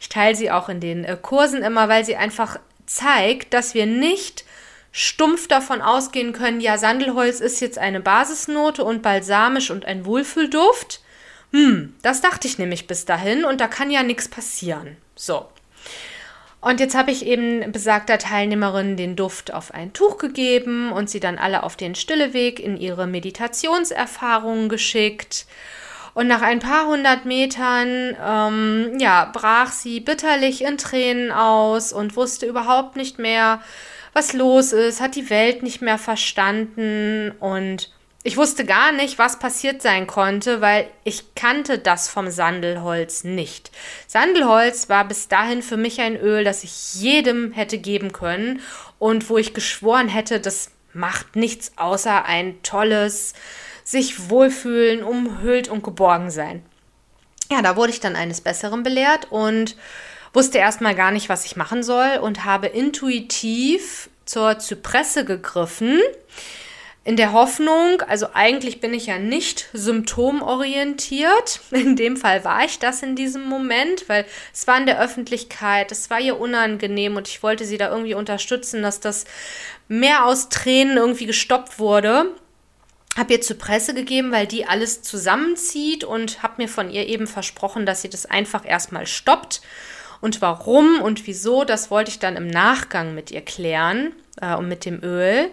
Ich 0.02 0.10
teile 0.10 0.36
sie 0.36 0.52
auch 0.52 0.68
in 0.68 0.82
den 0.82 1.06
äh, 1.06 1.18
Kursen 1.22 1.64
immer, 1.64 1.88
weil 1.88 2.04
sie 2.04 2.18
einfach 2.18 2.60
zeigt, 2.86 3.54
dass 3.54 3.74
wir 3.74 3.86
nicht 3.86 4.44
stumpf 4.92 5.48
davon 5.48 5.82
ausgehen 5.82 6.34
können, 6.34 6.62
ja, 6.62 6.78
Sandelholz 6.78 7.40
ist 7.40 7.60
jetzt 7.62 7.80
eine 7.80 8.00
Basisnote 8.00 8.84
und 8.84 9.02
balsamisch 9.02 9.72
und 9.72 9.86
ein 9.86 10.06
Wohlfühlduft. 10.06 11.02
Hm, 11.52 11.96
das 12.02 12.22
dachte 12.22 12.48
ich 12.48 12.60
nämlich 12.60 12.88
bis 12.88 13.06
dahin 13.06 13.44
und 13.44 13.60
da 13.60 13.68
kann 13.68 13.90
ja 13.90 14.04
nichts 14.04 14.28
passieren. 14.28 14.98
So. 15.16 15.48
Und 16.62 16.80
jetzt 16.80 16.96
habe 16.96 17.12
ich 17.12 17.26
eben 17.26 17.72
besagter 17.74 18.18
Teilnehmerin 18.18 18.96
den 18.96 19.16
Duft 19.16 19.54
auf 19.54 19.74
ein 19.74 19.92
Tuch 19.92 20.18
gegeben 20.18 20.92
und 20.94 21.10
sie 21.10 21.20
dann 21.20 21.38
alle 21.38 21.64
auf 21.64 21.76
den 21.76 21.94
Stilleweg 21.94 22.60
in 22.60 22.78
ihre 22.78 23.06
Meditationserfahrungen 23.06 24.70
geschickt. 24.70 25.46
Und 26.14 26.28
nach 26.28 26.42
ein 26.42 26.60
paar 26.60 26.88
hundert 26.88 27.26
Metern, 27.26 28.16
ähm, 28.24 29.00
ja, 29.00 29.30
brach 29.34 29.72
sie 29.72 30.00
bitterlich 30.00 30.64
in 30.64 30.78
Tränen 30.78 31.32
aus 31.32 31.92
und 31.92 32.16
wusste 32.16 32.46
überhaupt 32.46 32.96
nicht 32.96 33.18
mehr, 33.18 33.62
was 34.14 34.34
los 34.34 34.74
ist, 34.74 35.02
hat 35.02 35.16
die 35.16 35.30
Welt 35.30 35.64
nicht 35.64 35.82
mehr 35.82 35.98
verstanden 35.98 37.32
und 37.40 37.92
ich 38.26 38.38
wusste 38.38 38.64
gar 38.64 38.94
nicht, 38.94 39.20
was 39.20 39.38
passiert 39.38 39.82
sein 39.82 40.08
konnte, 40.08 40.62
weil 40.62 40.88
ich 41.04 41.36
kannte 41.36 41.78
das 41.78 42.08
vom 42.08 42.30
Sandelholz 42.30 43.26
nicht. 43.26 43.70
Sandelholz 44.08 44.88
war 44.88 45.06
bis 45.06 45.28
dahin 45.28 45.62
für 45.62 45.76
mich 45.76 46.00
ein 46.00 46.16
Öl, 46.16 46.46
das 46.46 46.64
ich 46.64 46.96
jedem 46.96 47.52
hätte 47.52 47.78
geben 47.78 48.14
können 48.14 48.62
und 48.98 49.30
wo 49.30 49.38
ich 49.38 49.54
geschworen 49.54 50.08
hätte, 50.08 50.40
das 50.40 50.72
macht 50.94 51.36
nichts 51.36 51.74
außer 51.76 52.24
ein 52.24 52.64
tolles, 52.64 53.34
sich 53.84 54.30
wohlfühlen, 54.30 55.04
umhüllt 55.04 55.68
und 55.68 55.84
geborgen 55.84 56.32
sein. 56.32 56.64
Ja, 57.52 57.62
da 57.62 57.76
wurde 57.76 57.92
ich 57.92 58.00
dann 58.00 58.16
eines 58.16 58.42
Besseren 58.42 58.84
belehrt 58.84 59.32
und 59.32 59.76
wusste 60.34 60.58
erstmal 60.58 60.96
gar 60.96 61.12
nicht, 61.12 61.30
was 61.30 61.46
ich 61.46 61.56
machen 61.56 61.84
soll 61.84 62.18
und 62.22 62.46
habe 62.46 62.68
intuitiv 62.68 64.10
zur 64.26 64.58
Zypresse 64.60 65.26
gegriffen. 65.26 66.00
In 67.06 67.18
der 67.18 67.34
Hoffnung, 67.34 68.02
also 68.08 68.28
eigentlich 68.34 68.80
bin 68.80 68.94
ich 68.94 69.08
ja 69.08 69.20
nicht 69.20 69.70
symptomorientiert. 69.74 71.60
In 71.72 71.98
dem 71.98 72.16
Fall 72.16 72.46
war 72.46 72.64
ich 72.64 72.80
das 72.80 73.04
in 73.04 73.18
diesem 73.18 73.44
Moment, 73.44 74.08
weil 74.08 74.26
es 74.54 74.68
war 74.68 74.78
in 74.78 74.86
der 74.86 75.02
Öffentlichkeit, 75.02 75.92
es 75.92 76.10
war 76.10 76.22
ihr 76.22 76.40
unangenehm 76.40 77.18
und 77.18 77.28
ich 77.28 77.44
wollte 77.44 77.66
sie 77.66 77.78
da 77.78 77.90
irgendwie 77.90 78.14
unterstützen, 78.14 78.82
dass 78.82 79.02
das 79.02 79.26
mehr 79.90 80.26
aus 80.26 80.48
Tränen 80.48 80.96
irgendwie 80.96 81.26
gestoppt 81.26 81.78
wurde 81.78 82.32
habe 83.18 83.34
ihr 83.34 83.42
zur 83.42 83.58
Presse 83.58 83.94
gegeben, 83.94 84.32
weil 84.32 84.48
die 84.48 84.66
alles 84.66 85.02
zusammenzieht 85.02 86.04
und 86.04 86.42
habe 86.42 86.64
mir 86.64 86.68
von 86.68 86.90
ihr 86.90 87.08
eben 87.08 87.28
versprochen, 87.28 87.86
dass 87.86 88.02
sie 88.02 88.10
das 88.10 88.26
einfach 88.26 88.66
erstmal 88.66 89.06
stoppt. 89.06 89.62
Und 90.22 90.42
warum 90.42 91.02
und 91.02 91.28
wieso, 91.28 91.64
das 91.64 91.92
wollte 91.92 92.10
ich 92.10 92.20
dann 92.20 92.38
im 92.38 92.48
Nachgang 92.48 93.14
mit 93.14 93.30
ihr 93.30 93.42
klären 93.42 94.14
äh, 94.42 94.56
und 94.56 94.68
mit 94.68 94.86
dem 94.86 95.04
Öl. 95.04 95.50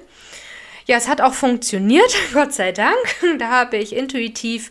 Ja, 0.87 0.96
es 0.96 1.09
hat 1.09 1.20
auch 1.20 1.35
funktioniert, 1.35 2.14
Gott 2.33 2.53
sei 2.53 2.73
Dank. 2.73 2.96
Da 3.38 3.49
habe 3.49 3.77
ich 3.77 3.94
intuitiv 3.94 4.70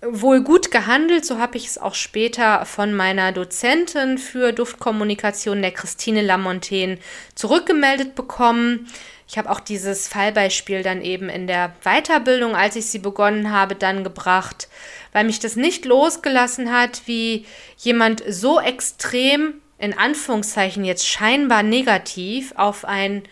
wohl 0.00 0.42
gut 0.42 0.70
gehandelt. 0.70 1.24
So 1.24 1.38
habe 1.38 1.56
ich 1.56 1.66
es 1.66 1.78
auch 1.78 1.94
später 1.94 2.64
von 2.64 2.94
meiner 2.94 3.32
Dozentin 3.32 4.18
für 4.18 4.52
Duftkommunikation, 4.52 5.60
der 5.60 5.72
Christine 5.72 6.22
Lamontaine, 6.22 6.98
zurückgemeldet 7.34 8.14
bekommen. 8.14 8.88
Ich 9.28 9.36
habe 9.38 9.50
auch 9.50 9.60
dieses 9.60 10.06
Fallbeispiel 10.06 10.82
dann 10.82 11.02
eben 11.02 11.28
in 11.28 11.46
der 11.46 11.74
Weiterbildung, 11.82 12.54
als 12.54 12.76
ich 12.76 12.86
sie 12.86 13.00
begonnen 13.00 13.50
habe, 13.50 13.74
dann 13.74 14.04
gebracht, 14.04 14.68
weil 15.12 15.24
mich 15.24 15.40
das 15.40 15.56
nicht 15.56 15.84
losgelassen 15.84 16.72
hat, 16.72 17.02
wie 17.06 17.44
jemand 17.76 18.22
so 18.28 18.60
extrem, 18.60 19.54
in 19.78 19.98
Anführungszeichen 19.98 20.84
jetzt 20.84 21.08
scheinbar 21.08 21.64
negativ, 21.64 22.52
auf 22.56 22.84
ein 22.84 23.24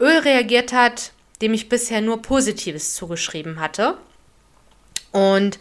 Öl 0.00 0.18
reagiert 0.18 0.72
hat, 0.72 1.12
dem 1.40 1.54
ich 1.54 1.68
bisher 1.68 2.00
nur 2.00 2.20
Positives 2.20 2.94
zugeschrieben 2.94 3.60
hatte. 3.60 3.96
Und 5.12 5.60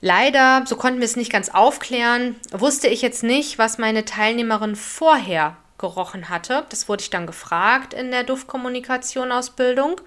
leider, 0.00 0.64
so 0.66 0.74
konnten 0.74 0.98
wir 0.98 1.06
es 1.06 1.16
nicht 1.16 1.30
ganz 1.30 1.48
aufklären, 1.48 2.34
wusste 2.50 2.88
ich 2.88 3.02
jetzt 3.02 3.22
nicht, 3.22 3.58
was 3.58 3.78
meine 3.78 4.04
Teilnehmerin 4.04 4.74
vorher 4.74 5.56
gerochen 5.78 6.28
hatte. 6.28 6.64
Das 6.68 6.88
wurde 6.88 7.02
ich 7.02 7.10
dann 7.10 7.26
gefragt 7.26 7.94
in 7.94 8.10
der 8.10 8.24
Duftkommunikation-Ausbildung. 8.24 10.00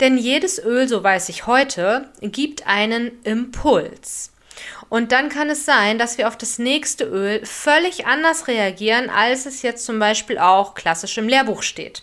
Denn 0.00 0.18
jedes 0.18 0.58
Öl, 0.58 0.88
so 0.88 1.02
weiß 1.02 1.28
ich 1.28 1.46
heute, 1.46 2.08
gibt 2.20 2.66
einen 2.66 3.22
Impuls. 3.22 4.32
Und 4.88 5.12
dann 5.12 5.28
kann 5.28 5.50
es 5.50 5.64
sein, 5.64 5.98
dass 5.98 6.18
wir 6.18 6.28
auf 6.28 6.38
das 6.38 6.58
nächste 6.58 7.04
Öl 7.04 7.44
völlig 7.44 8.06
anders 8.06 8.48
reagieren, 8.48 9.10
als 9.10 9.46
es 9.46 9.62
jetzt 9.62 9.84
zum 9.84 9.98
Beispiel 9.98 10.38
auch 10.38 10.74
klassisch 10.74 11.18
im 11.18 11.28
Lehrbuch 11.28 11.62
steht. 11.62 12.02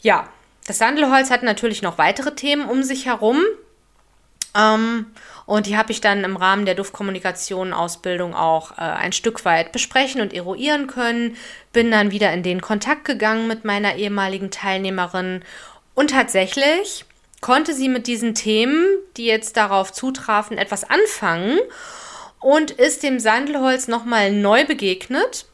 Ja, 0.00 0.28
das 0.66 0.78
Sandelholz 0.78 1.30
hat 1.30 1.42
natürlich 1.42 1.82
noch 1.82 1.98
weitere 1.98 2.34
Themen 2.34 2.68
um 2.68 2.82
sich 2.82 3.06
herum. 3.06 3.42
Ähm, 4.56 5.06
und 5.50 5.66
die 5.66 5.76
habe 5.76 5.90
ich 5.90 6.00
dann 6.00 6.22
im 6.22 6.36
Rahmen 6.36 6.64
der 6.64 6.76
Duftkommunikation-Ausbildung 6.76 8.36
auch 8.36 8.78
äh, 8.78 8.82
ein 8.82 9.10
Stück 9.10 9.44
weit 9.44 9.72
besprechen 9.72 10.20
und 10.20 10.32
eruieren 10.32 10.86
können. 10.86 11.36
Bin 11.72 11.90
dann 11.90 12.12
wieder 12.12 12.32
in 12.32 12.44
den 12.44 12.60
Kontakt 12.60 13.04
gegangen 13.04 13.48
mit 13.48 13.64
meiner 13.64 13.96
ehemaligen 13.96 14.52
Teilnehmerin. 14.52 15.42
Und 15.96 16.10
tatsächlich 16.10 17.04
konnte 17.40 17.74
sie 17.74 17.88
mit 17.88 18.06
diesen 18.06 18.36
Themen, 18.36 18.86
die 19.16 19.26
jetzt 19.26 19.56
darauf 19.56 19.92
zutrafen, 19.92 20.56
etwas 20.56 20.88
anfangen 20.88 21.58
und 22.38 22.70
ist 22.70 23.02
dem 23.02 23.18
Sandelholz 23.18 23.88
nochmal 23.88 24.30
neu 24.30 24.64
begegnet 24.64 25.46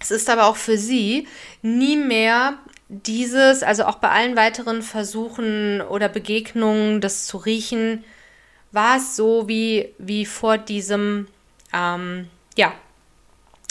Es 0.00 0.10
ist 0.10 0.30
aber 0.30 0.46
auch 0.46 0.56
für 0.56 0.78
sie 0.78 1.28
nie 1.60 1.98
mehr 1.98 2.54
dieses, 2.88 3.62
also 3.62 3.84
auch 3.84 3.96
bei 3.96 4.08
allen 4.08 4.34
weiteren 4.34 4.80
Versuchen 4.80 5.82
oder 5.82 6.08
Begegnungen, 6.08 7.02
das 7.02 7.26
zu 7.26 7.36
riechen, 7.36 8.02
war 8.72 8.96
es 8.96 9.16
so 9.16 9.48
wie, 9.48 9.94
wie 9.98 10.26
vor 10.26 10.58
diesem, 10.58 11.28
ähm, 11.72 12.28
ja, 12.56 12.72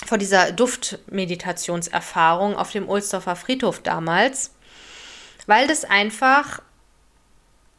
vor 0.06 0.18
dieser 0.18 0.52
Duftmeditationserfahrung 0.52 2.56
auf 2.56 2.72
dem 2.72 2.88
Ohlsdorfer 2.88 3.36
Friedhof 3.36 3.82
damals, 3.82 4.52
weil 5.48 5.68
das 5.68 5.86
einfach 5.86 6.62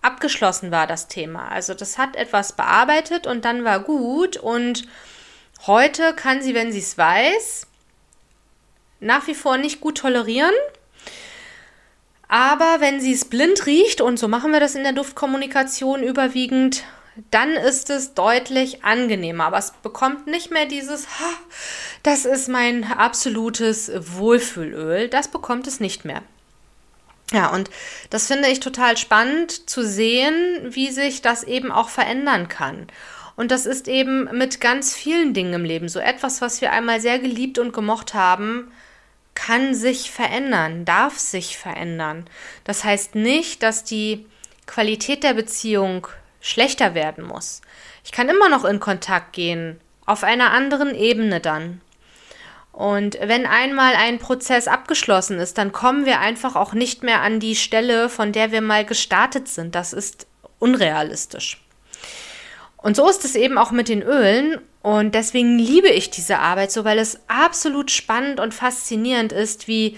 abgeschlossen 0.03 0.71
war, 0.71 0.87
das 0.87 1.09
Thema. 1.09 1.49
Also 1.49 1.75
das 1.75 1.97
hat 1.97 2.17
etwas 2.17 2.55
bearbeitet 2.55 3.27
und 3.27 3.45
dann 3.45 3.65
war 3.65 3.81
gut 3.81 4.37
und 4.37 4.87
heute 5.67 6.15
kann 6.15 6.43
sie, 6.43 6.55
wenn 6.55 6.73
sie 6.73 6.81
es 6.81 6.99
weiß, 6.99 7.69
nach 8.99 9.27
wie 9.27 9.35
vor 9.35 9.59
nicht 9.59 9.81
gut 9.81 9.99
tolerieren. 9.99 10.55
Aber 12.29 12.81
wenn 12.81 13.01
sie 13.01 13.13
es 13.13 13.27
blind 13.27 13.67
riecht, 13.67 14.01
und 14.01 14.19
so 14.19 14.27
machen 14.27 14.53
wir 14.53 14.61
das 14.61 14.75
in 14.75 14.85
der 14.85 14.95
Duftkommunikation 14.95 16.03
überwiegend, 16.03 16.83
dann 17.31 17.53
ist 17.53 17.91
es 17.91 18.15
deutlich 18.15 18.85
angenehmer. 18.85 19.45
Aber 19.45 19.59
es 19.59 19.73
bekommt 19.83 20.27
nicht 20.27 20.51
mehr 20.51 20.67
dieses, 20.67 21.07
das 22.03 22.25
ist 22.25 22.49
mein 22.49 22.85
absolutes 22.85 23.91
Wohlfühlöl. 23.95 25.09
Das 25.09 25.29
bekommt 25.29 25.67
es 25.67 25.81
nicht 25.81 26.05
mehr. 26.05 26.23
Ja, 27.33 27.49
und 27.49 27.71
das 28.11 28.27
finde 28.27 28.49
ich 28.49 28.61
total 28.61 28.97
spannend 28.97 29.69
zu 29.69 29.87
sehen, 29.87 30.35
wie 30.65 30.91
sich 30.91 31.23
das 31.23 31.45
eben 31.45 31.73
auch 31.73 31.89
verändern 31.89 32.49
kann. 32.49 32.89
Und 33.37 33.51
das 33.51 33.65
ist 33.65 33.89
eben 33.89 34.25
mit 34.37 34.61
ganz 34.61 34.95
vielen 34.95 35.33
Dingen 35.33 35.55
im 35.55 35.65
Leben 35.65 35.89
so 35.89 35.99
etwas, 35.99 36.43
was 36.43 36.61
wir 36.61 36.73
einmal 36.73 37.01
sehr 37.01 37.19
geliebt 37.19 37.59
und 37.59 37.73
gemocht 37.73 38.13
haben, 38.13 38.71
kann 39.35 39.75
sich 39.75 40.11
verändern, 40.11 40.85
darf 40.85 41.19
sich 41.19 41.57
verändern. 41.57 42.27
Das 42.65 42.85
heißt 42.85 43.15
nicht, 43.15 43.63
dass 43.63 43.83
die 43.83 44.27
Qualität 44.67 45.25
der 45.25 45.33
Beziehung 45.33 46.07
schlechter 46.43 46.95
werden 46.95 47.25
muss. 47.25 47.63
Ich 48.05 48.13
kann 48.13 48.29
immer 48.29 48.51
noch 48.51 48.67
in 48.67 48.81
Kontakt 48.81 49.33
gehen, 49.33 49.81
auf 50.05 50.25
einer 50.25 50.51
anderen 50.51 50.95
Ebene 50.95 51.41
dann. 51.41 51.81
Und 52.73 53.19
wenn 53.21 53.47
einmal 53.47 53.95
ein 53.95 54.19
Prozess 54.19 54.67
abgeschlossen 54.67 55.39
ist, 55.39 55.57
dann 55.57 55.73
kommen 55.73 56.05
wir 56.05 56.21
einfach 56.21 56.57
auch 56.57 56.73
nicht 56.73 57.03
mehr 57.03 57.21
an 57.21 57.39
die 57.39 57.55
Stelle, 57.55 58.09
von 58.09 58.33
der 58.33 58.51
wir 58.51 58.61
mal 58.61 58.85
gestartet 58.85 59.49
sind. 59.49 59.75
Das 59.75 59.93
ist 59.93 60.27
unrealistisch. 60.59 61.63
Und 62.79 62.97
so 62.97 63.09
ist 63.09 63.25
es 63.25 63.37
eben 63.37 63.59
auch 63.59 63.71
mit 63.71 63.89
den 63.89 64.03
Ölen. 64.03 64.59
Und 64.81 65.15
deswegen 65.15 65.59
liebe 65.59 65.89
ich 65.89 66.11
diese 66.11 66.41
Arbeit 66.41 66.73
so, 66.73 66.85
weil 66.85 66.99
es 66.99 67.21
absolut 67.29 67.91
spannend 67.91 68.41
und 68.41 68.53
faszinierend 68.53 69.33
ist, 69.33 69.69
wie 69.69 69.97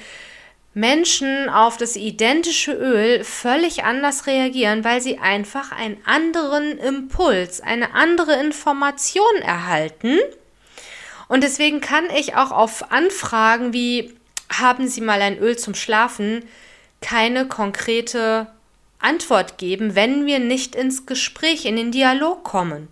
Menschen 0.75 1.49
auf 1.49 1.77
das 1.77 1.97
identische 1.97 2.73
Öl 2.73 3.25
völlig 3.25 3.85
anders 3.85 4.27
reagieren, 4.27 4.85
weil 4.85 5.01
sie 5.01 5.19
einfach 5.19 5.73
einen 5.73 5.97
anderen 6.05 6.79
Impuls, 6.79 7.61
eine 7.61 7.95
andere 7.95 8.35
Information 8.41 9.37
erhalten 9.43 10.19
und 11.29 11.43
deswegen 11.43 11.81
kann 11.81 12.05
ich 12.17 12.37
auch 12.37 12.51
auf 12.51 12.93
Anfragen 12.93 13.73
wie 13.73 14.15
haben 14.53 14.89
Sie 14.89 15.01
mal 15.01 15.21
ein 15.21 15.39
Öl 15.39 15.57
zum 15.57 15.75
Schlafen 15.75 16.45
keine 17.01 17.49
konkrete 17.49 18.47
Antwort 18.99 19.59
geben, 19.59 19.95
wenn 19.95 20.27
wir 20.27 20.39
nicht 20.39 20.75
ins 20.75 21.07
Gespräch, 21.07 21.67
in 21.67 21.77
den 21.77 21.93
Dialog 21.93 22.45
kommen. 22.45 22.89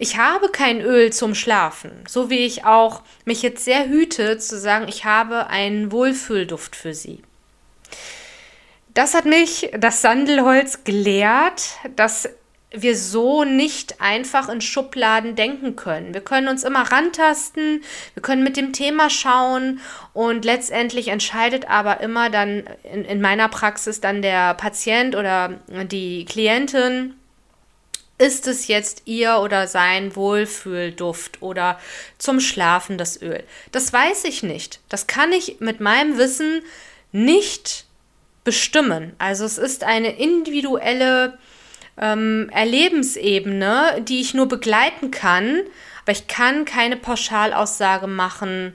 Ich 0.00 0.16
habe 0.16 0.48
kein 0.48 0.80
Öl 0.80 1.12
zum 1.12 1.34
Schlafen, 1.34 2.04
so 2.06 2.30
wie 2.30 2.46
ich 2.46 2.64
auch 2.64 3.02
mich 3.24 3.42
jetzt 3.42 3.64
sehr 3.64 3.88
hüte 3.88 4.38
zu 4.38 4.58
sagen, 4.58 4.86
ich 4.88 5.04
habe 5.04 5.48
einen 5.48 5.90
Wohlfühlduft 5.90 6.76
für 6.76 6.94
Sie. 6.94 7.22
Das 8.94 9.14
hat 9.14 9.24
mich 9.24 9.70
das 9.76 10.00
Sandelholz 10.00 10.84
gelehrt, 10.84 11.78
dass 11.96 12.28
wir 12.70 12.96
so 12.96 13.44
nicht 13.44 14.00
einfach 14.00 14.48
in 14.48 14.60
Schubladen 14.60 15.34
denken 15.34 15.74
können. 15.74 16.12
Wir 16.12 16.20
können 16.20 16.48
uns 16.48 16.64
immer 16.64 16.82
rantasten, 16.82 17.82
wir 18.14 18.22
können 18.22 18.44
mit 18.44 18.56
dem 18.56 18.72
Thema 18.72 19.08
schauen 19.08 19.80
und 20.12 20.44
letztendlich 20.44 21.08
entscheidet 21.08 21.68
aber 21.70 22.00
immer 22.00 22.28
dann 22.28 22.64
in, 22.92 23.04
in 23.04 23.20
meiner 23.20 23.48
Praxis 23.48 24.00
dann 24.00 24.20
der 24.20 24.54
Patient 24.54 25.16
oder 25.16 25.54
die 25.90 26.24
Klientin, 26.26 27.14
ist 28.18 28.48
es 28.48 28.66
jetzt 28.66 29.02
ihr 29.04 29.38
oder 29.38 29.68
sein 29.68 30.14
Wohlfühlduft 30.16 31.40
oder 31.40 31.78
zum 32.18 32.40
Schlafen 32.40 32.98
das 32.98 33.22
Öl? 33.22 33.44
Das 33.72 33.92
weiß 33.92 34.24
ich 34.24 34.42
nicht. 34.42 34.80
Das 34.88 35.06
kann 35.06 35.32
ich 35.32 35.60
mit 35.60 35.80
meinem 35.80 36.18
Wissen 36.18 36.62
nicht 37.12 37.84
bestimmen. 38.44 39.14
Also 39.18 39.44
es 39.44 39.56
ist 39.56 39.84
eine 39.84 40.16
individuelle 40.18 41.38
ähm, 41.96 42.50
Erlebensebene, 42.52 44.02
die 44.02 44.20
ich 44.20 44.34
nur 44.34 44.46
begleiten 44.46 45.10
kann, 45.10 45.60
aber 46.02 46.12
ich 46.12 46.26
kann 46.26 46.64
keine 46.64 46.96
Pauschalaussage 46.96 48.06
machen, 48.06 48.74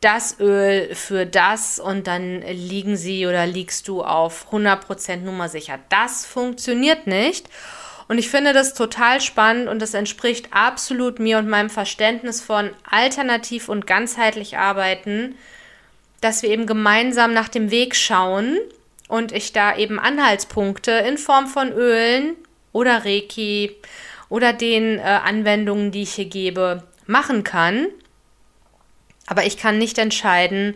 das 0.00 0.40
Öl 0.40 0.94
für 0.94 1.26
das 1.26 1.78
und 1.78 2.06
dann 2.06 2.40
liegen 2.42 2.96
sie 2.96 3.26
oder 3.26 3.46
liegst 3.46 3.86
du 3.88 4.02
auf 4.02 4.46
100% 4.50 5.16
Nummer 5.16 5.48
sicher. 5.48 5.78
Das 5.90 6.24
funktioniert 6.24 7.06
nicht. 7.06 7.48
Und 8.10 8.18
ich 8.18 8.28
finde 8.28 8.52
das 8.52 8.74
total 8.74 9.20
spannend 9.20 9.68
und 9.68 9.80
das 9.80 9.94
entspricht 9.94 10.48
absolut 10.50 11.20
mir 11.20 11.38
und 11.38 11.48
meinem 11.48 11.70
Verständnis 11.70 12.42
von 12.42 12.70
alternativ 12.82 13.68
und 13.68 13.86
ganzheitlich 13.86 14.58
arbeiten, 14.58 15.36
dass 16.20 16.42
wir 16.42 16.50
eben 16.50 16.66
gemeinsam 16.66 17.32
nach 17.32 17.48
dem 17.48 17.70
Weg 17.70 17.94
schauen 17.94 18.58
und 19.06 19.30
ich 19.30 19.52
da 19.52 19.76
eben 19.76 20.00
Anhaltspunkte 20.00 20.90
in 20.90 21.18
Form 21.18 21.46
von 21.46 21.70
Ölen 21.70 22.34
oder 22.72 23.04
Reiki 23.04 23.76
oder 24.28 24.52
den 24.54 24.98
äh, 24.98 25.02
Anwendungen, 25.02 25.92
die 25.92 26.02
ich 26.02 26.14
hier 26.14 26.24
gebe, 26.24 26.82
machen 27.06 27.44
kann. 27.44 27.86
Aber 29.28 29.46
ich 29.46 29.56
kann 29.56 29.78
nicht 29.78 29.98
entscheiden, 29.98 30.74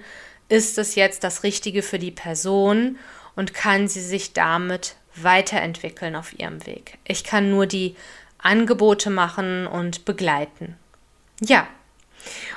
ist 0.49 0.79
es 0.79 0.95
jetzt 0.95 1.25
das 1.25 1.43
Richtige 1.43 1.83
für 1.83 1.99
die 1.99 2.13
Person 2.13 2.97
und 3.35 3.55
kann 3.55 3.89
sie 3.89 4.03
sich 4.03 4.35
damit 4.35 4.95
weiterentwickeln 5.17 6.17
auf 6.17 6.39
ihrem 6.39 6.67
Weg. 6.67 6.99
Ich 7.05 7.25
kann 7.25 7.51
nur 7.51 7.67
die 7.67 7.97
Angebote 8.39 9.11
machen 9.11 9.67
und 9.67 10.05
begleiten. 10.05 10.77
Ja. 11.41 11.67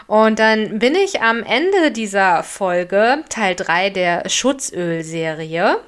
Und 0.05 0.39
dann 0.39 0.79
bin 0.79 0.95
ich 0.95 1.21
am 1.21 1.43
Ende 1.43 1.91
dieser 1.91 2.43
Folge, 2.43 3.23
Teil 3.29 3.55
3 3.55 3.89
der 3.89 4.29
Schutzölserie. 4.29 5.79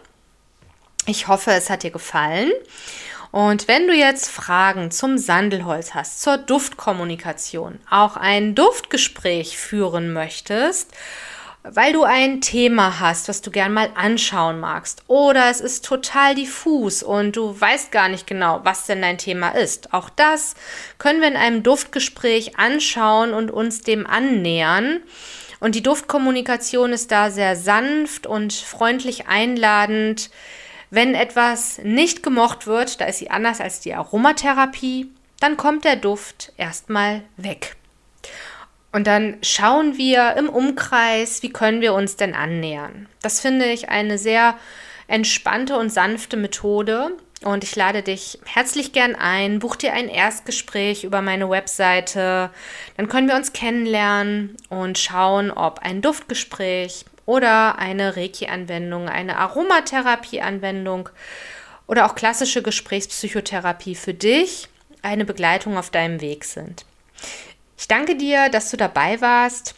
Ich 1.06 1.28
hoffe, 1.28 1.52
es 1.52 1.70
hat 1.70 1.84
dir 1.84 1.92
gefallen. 1.92 2.52
Und 3.32 3.68
wenn 3.68 3.88
du 3.88 3.94
jetzt 3.94 4.30
Fragen 4.30 4.92
zum 4.92 5.18
Sandelholz 5.18 5.94
hast, 5.94 6.22
zur 6.22 6.38
Duftkommunikation, 6.38 7.80
auch 7.90 8.18
ein 8.18 8.56
Duftgespräch 8.56 9.58
führen 9.58 10.12
möchtest, 10.14 10.92
weil 11.74 11.94
du 11.94 12.04
ein 12.04 12.42
Thema 12.42 13.00
hast, 13.00 13.28
was 13.28 13.42
du 13.42 13.52
gern 13.52 13.74
mal 13.74 13.90
anschauen 13.96 14.60
magst, 14.60 15.04
oder 15.08 15.50
es 15.50 15.62
ist 15.62 15.86
total 15.86 16.36
diffus 16.36 17.04
und 17.04 17.36
du 17.36 17.60
weißt 17.60 17.92
gar 17.92 18.10
nicht 18.10 18.28
genau, 18.28 18.62
was 18.64 18.86
denn 18.86 19.02
dein 19.02 19.18
Thema 19.18 19.50
ist. 19.50 19.94
Auch 19.94 20.10
das 20.10 20.56
können 20.98 21.22
wir 21.22 21.28
in 21.28 21.38
einem 21.38 21.64
Duftgespräch 21.64 22.58
anschauen 22.58 23.34
und 23.34 23.52
uns 23.52 23.82
dem 23.82 24.08
annähern. 24.08 25.02
Und 25.60 25.76
die 25.76 25.84
Duftkommunikation 25.84 26.94
ist 26.94 27.12
da 27.12 27.32
sehr 27.32 27.56
sanft 27.56 28.26
und 28.26 28.54
freundlich 28.54 29.28
einladend. 29.28 30.30
Wenn 30.90 31.14
etwas 31.14 31.80
nicht 31.84 32.24
gemocht 32.24 32.66
wird, 32.66 33.02
da 33.02 33.06
ist 33.06 33.20
sie 33.20 33.30
anders 33.30 33.62
als 33.62 33.80
die 33.82 33.94
Aromatherapie, 33.94 35.12
dann 35.40 35.58
kommt 35.58 35.86
der 35.86 35.98
Duft 35.98 36.52
erstmal 36.58 37.24
weg. 37.38 37.76
Und 38.92 39.06
dann 39.06 39.38
schauen 39.42 39.98
wir 39.98 40.36
im 40.36 40.50
Umkreis, 40.50 41.44
wie 41.44 41.52
können 41.52 41.82
wir 41.82 41.94
uns 41.94 42.16
denn 42.16 42.34
annähern. 42.34 43.08
Das 43.22 43.40
finde 43.40 43.66
ich 43.66 43.90
eine 43.90 44.18
sehr 44.18 44.56
entspannte 45.08 45.78
und 45.78 45.92
sanfte 45.92 46.38
Methode. 46.38 47.12
Und 47.44 47.64
ich 47.64 47.76
lade 47.76 48.02
dich 48.02 48.40
herzlich 48.46 48.92
gern 48.92 49.16
ein. 49.16 49.60
Buch 49.60 49.76
dir 49.76 49.94
ein 49.94 50.10
Erstgespräch 50.10 51.04
über 51.04 51.22
meine 51.22 51.50
Webseite. 51.50 52.50
Dann 52.98 53.08
können 53.08 53.28
wir 53.28 53.36
uns 53.36 53.54
kennenlernen 53.54 54.58
und 54.70 54.98
schauen, 54.98 55.52
ob 55.52 55.80
ein 55.80 56.02
Duftgespräch 56.02 57.06
oder 57.26 57.78
eine 57.78 58.18
Reiki-Anwendung, 58.18 59.08
eine 59.08 59.38
Aromatherapie-Anwendung 59.38 61.10
oder 61.88 62.08
auch 62.08 62.16
klassische 62.16 62.62
Gesprächspsychotherapie 62.62 63.96
für 63.96 64.14
dich 64.14 64.68
eine 65.02 65.26
Begleitung 65.26 65.78
auf 65.78 65.92
deinem 65.92 66.22
Weg 66.22 66.44
sind. 66.44 66.86
Ich 67.80 67.88
danke 67.88 68.18
dir, 68.18 68.50
dass 68.50 68.72
du 68.72 68.76
dabei 68.76 69.22
warst. 69.22 69.74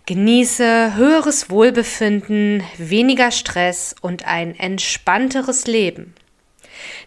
Genieße 0.08 0.94
höheres 0.94 1.50
Wohlbefinden, 1.50 2.62
weniger 2.78 3.30
Stress 3.30 3.94
und 4.00 4.26
ein 4.26 4.58
entspannteres 4.58 5.66
Leben. 5.66 6.14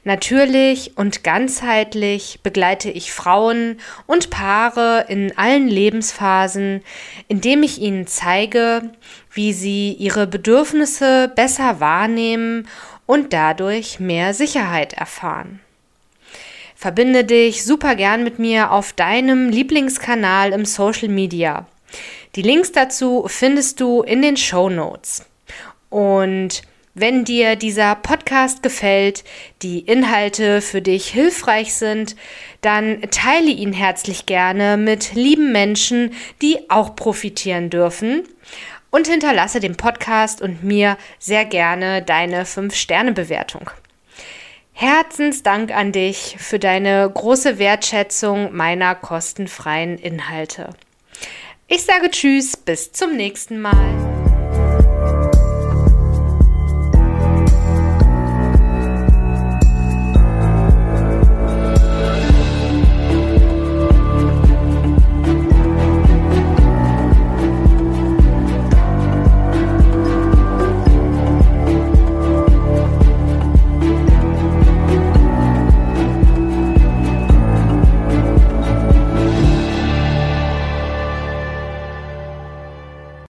Natürlich 0.04 0.98
und 0.98 1.24
ganzheitlich 1.24 2.42
begleite 2.44 2.92
ich 2.92 3.12
Frauen 3.12 3.80
und 4.06 4.30
Paare 4.30 5.08
in 5.10 5.36
allen 5.36 5.68
Lebensphasen, 5.68 6.84
indem 7.28 7.64
ich 7.64 7.82
ihnen 7.82 8.06
zeige, 8.06 8.92
wie 9.34 9.52
sie 9.52 9.94
ihre 9.94 10.28
Bedürfnisse 10.28 11.32
besser 11.36 11.80
wahrnehmen 11.80 12.68
und 13.08 13.34
dadurch 13.34 14.00
mehr 14.00 14.36
Sicherheit 14.36 14.94
erfahren. 14.94 15.60
Verbinde 16.76 17.24
dich 17.24 17.64
super 17.64 17.96
gern 17.96 18.24
mit 18.24 18.38
mir 18.38 18.72
auf 18.72 18.94
deinem 18.94 19.50
Lieblingskanal 19.50 20.54
im 20.54 20.66
Social 20.66 21.10
Media. 21.10 21.66
Die 22.36 22.42
Links 22.42 22.72
dazu 22.72 23.26
findest 23.28 23.82
du 23.82 24.04
in 24.04 24.22
den 24.22 24.38
Show 24.38 24.70
Notes. 24.70 25.26
Und 25.90 26.62
wenn 26.94 27.26
dir 27.26 27.58
dieser 27.58 27.96
Podcast 27.96 28.64
gefällt, 28.64 29.26
die 29.62 29.80
Inhalte 29.80 30.62
für 30.62 30.82
dich 30.82 31.08
hilfreich 31.08 31.74
sind, 31.74 32.16
dann 32.62 33.02
teile 33.12 33.50
ihn 33.50 33.74
herzlich 33.74 34.26
gerne 34.26 34.78
mit 34.78 35.14
lieben 35.14 35.52
Menschen, 35.52 36.14
die 36.42 36.70
auch 36.70 36.96
profitieren 36.96 37.70
dürfen 37.70 38.24
und 38.92 39.08
hinterlasse 39.08 39.60
dem 39.60 39.76
Podcast 39.76 40.42
und 40.42 40.64
mir 40.64 40.98
sehr 41.20 41.44
gerne 41.44 42.02
deine 42.02 42.46
5-Sterne-Bewertung. 42.46 43.70
Herzensdank 44.72 45.76
an 45.76 45.92
dich 45.92 46.38
für 46.40 46.60
deine 46.60 47.10
große 47.14 47.60
Wertschätzung 47.60 48.56
meiner 48.56 48.96
kostenfreien 48.96 49.98
Inhalte. 49.98 50.70
Ich 51.74 51.84
sage 51.84 52.10
Tschüss, 52.12 52.58
bis 52.58 52.92
zum 52.92 53.16
nächsten 53.16 53.62
Mal. 53.62 54.11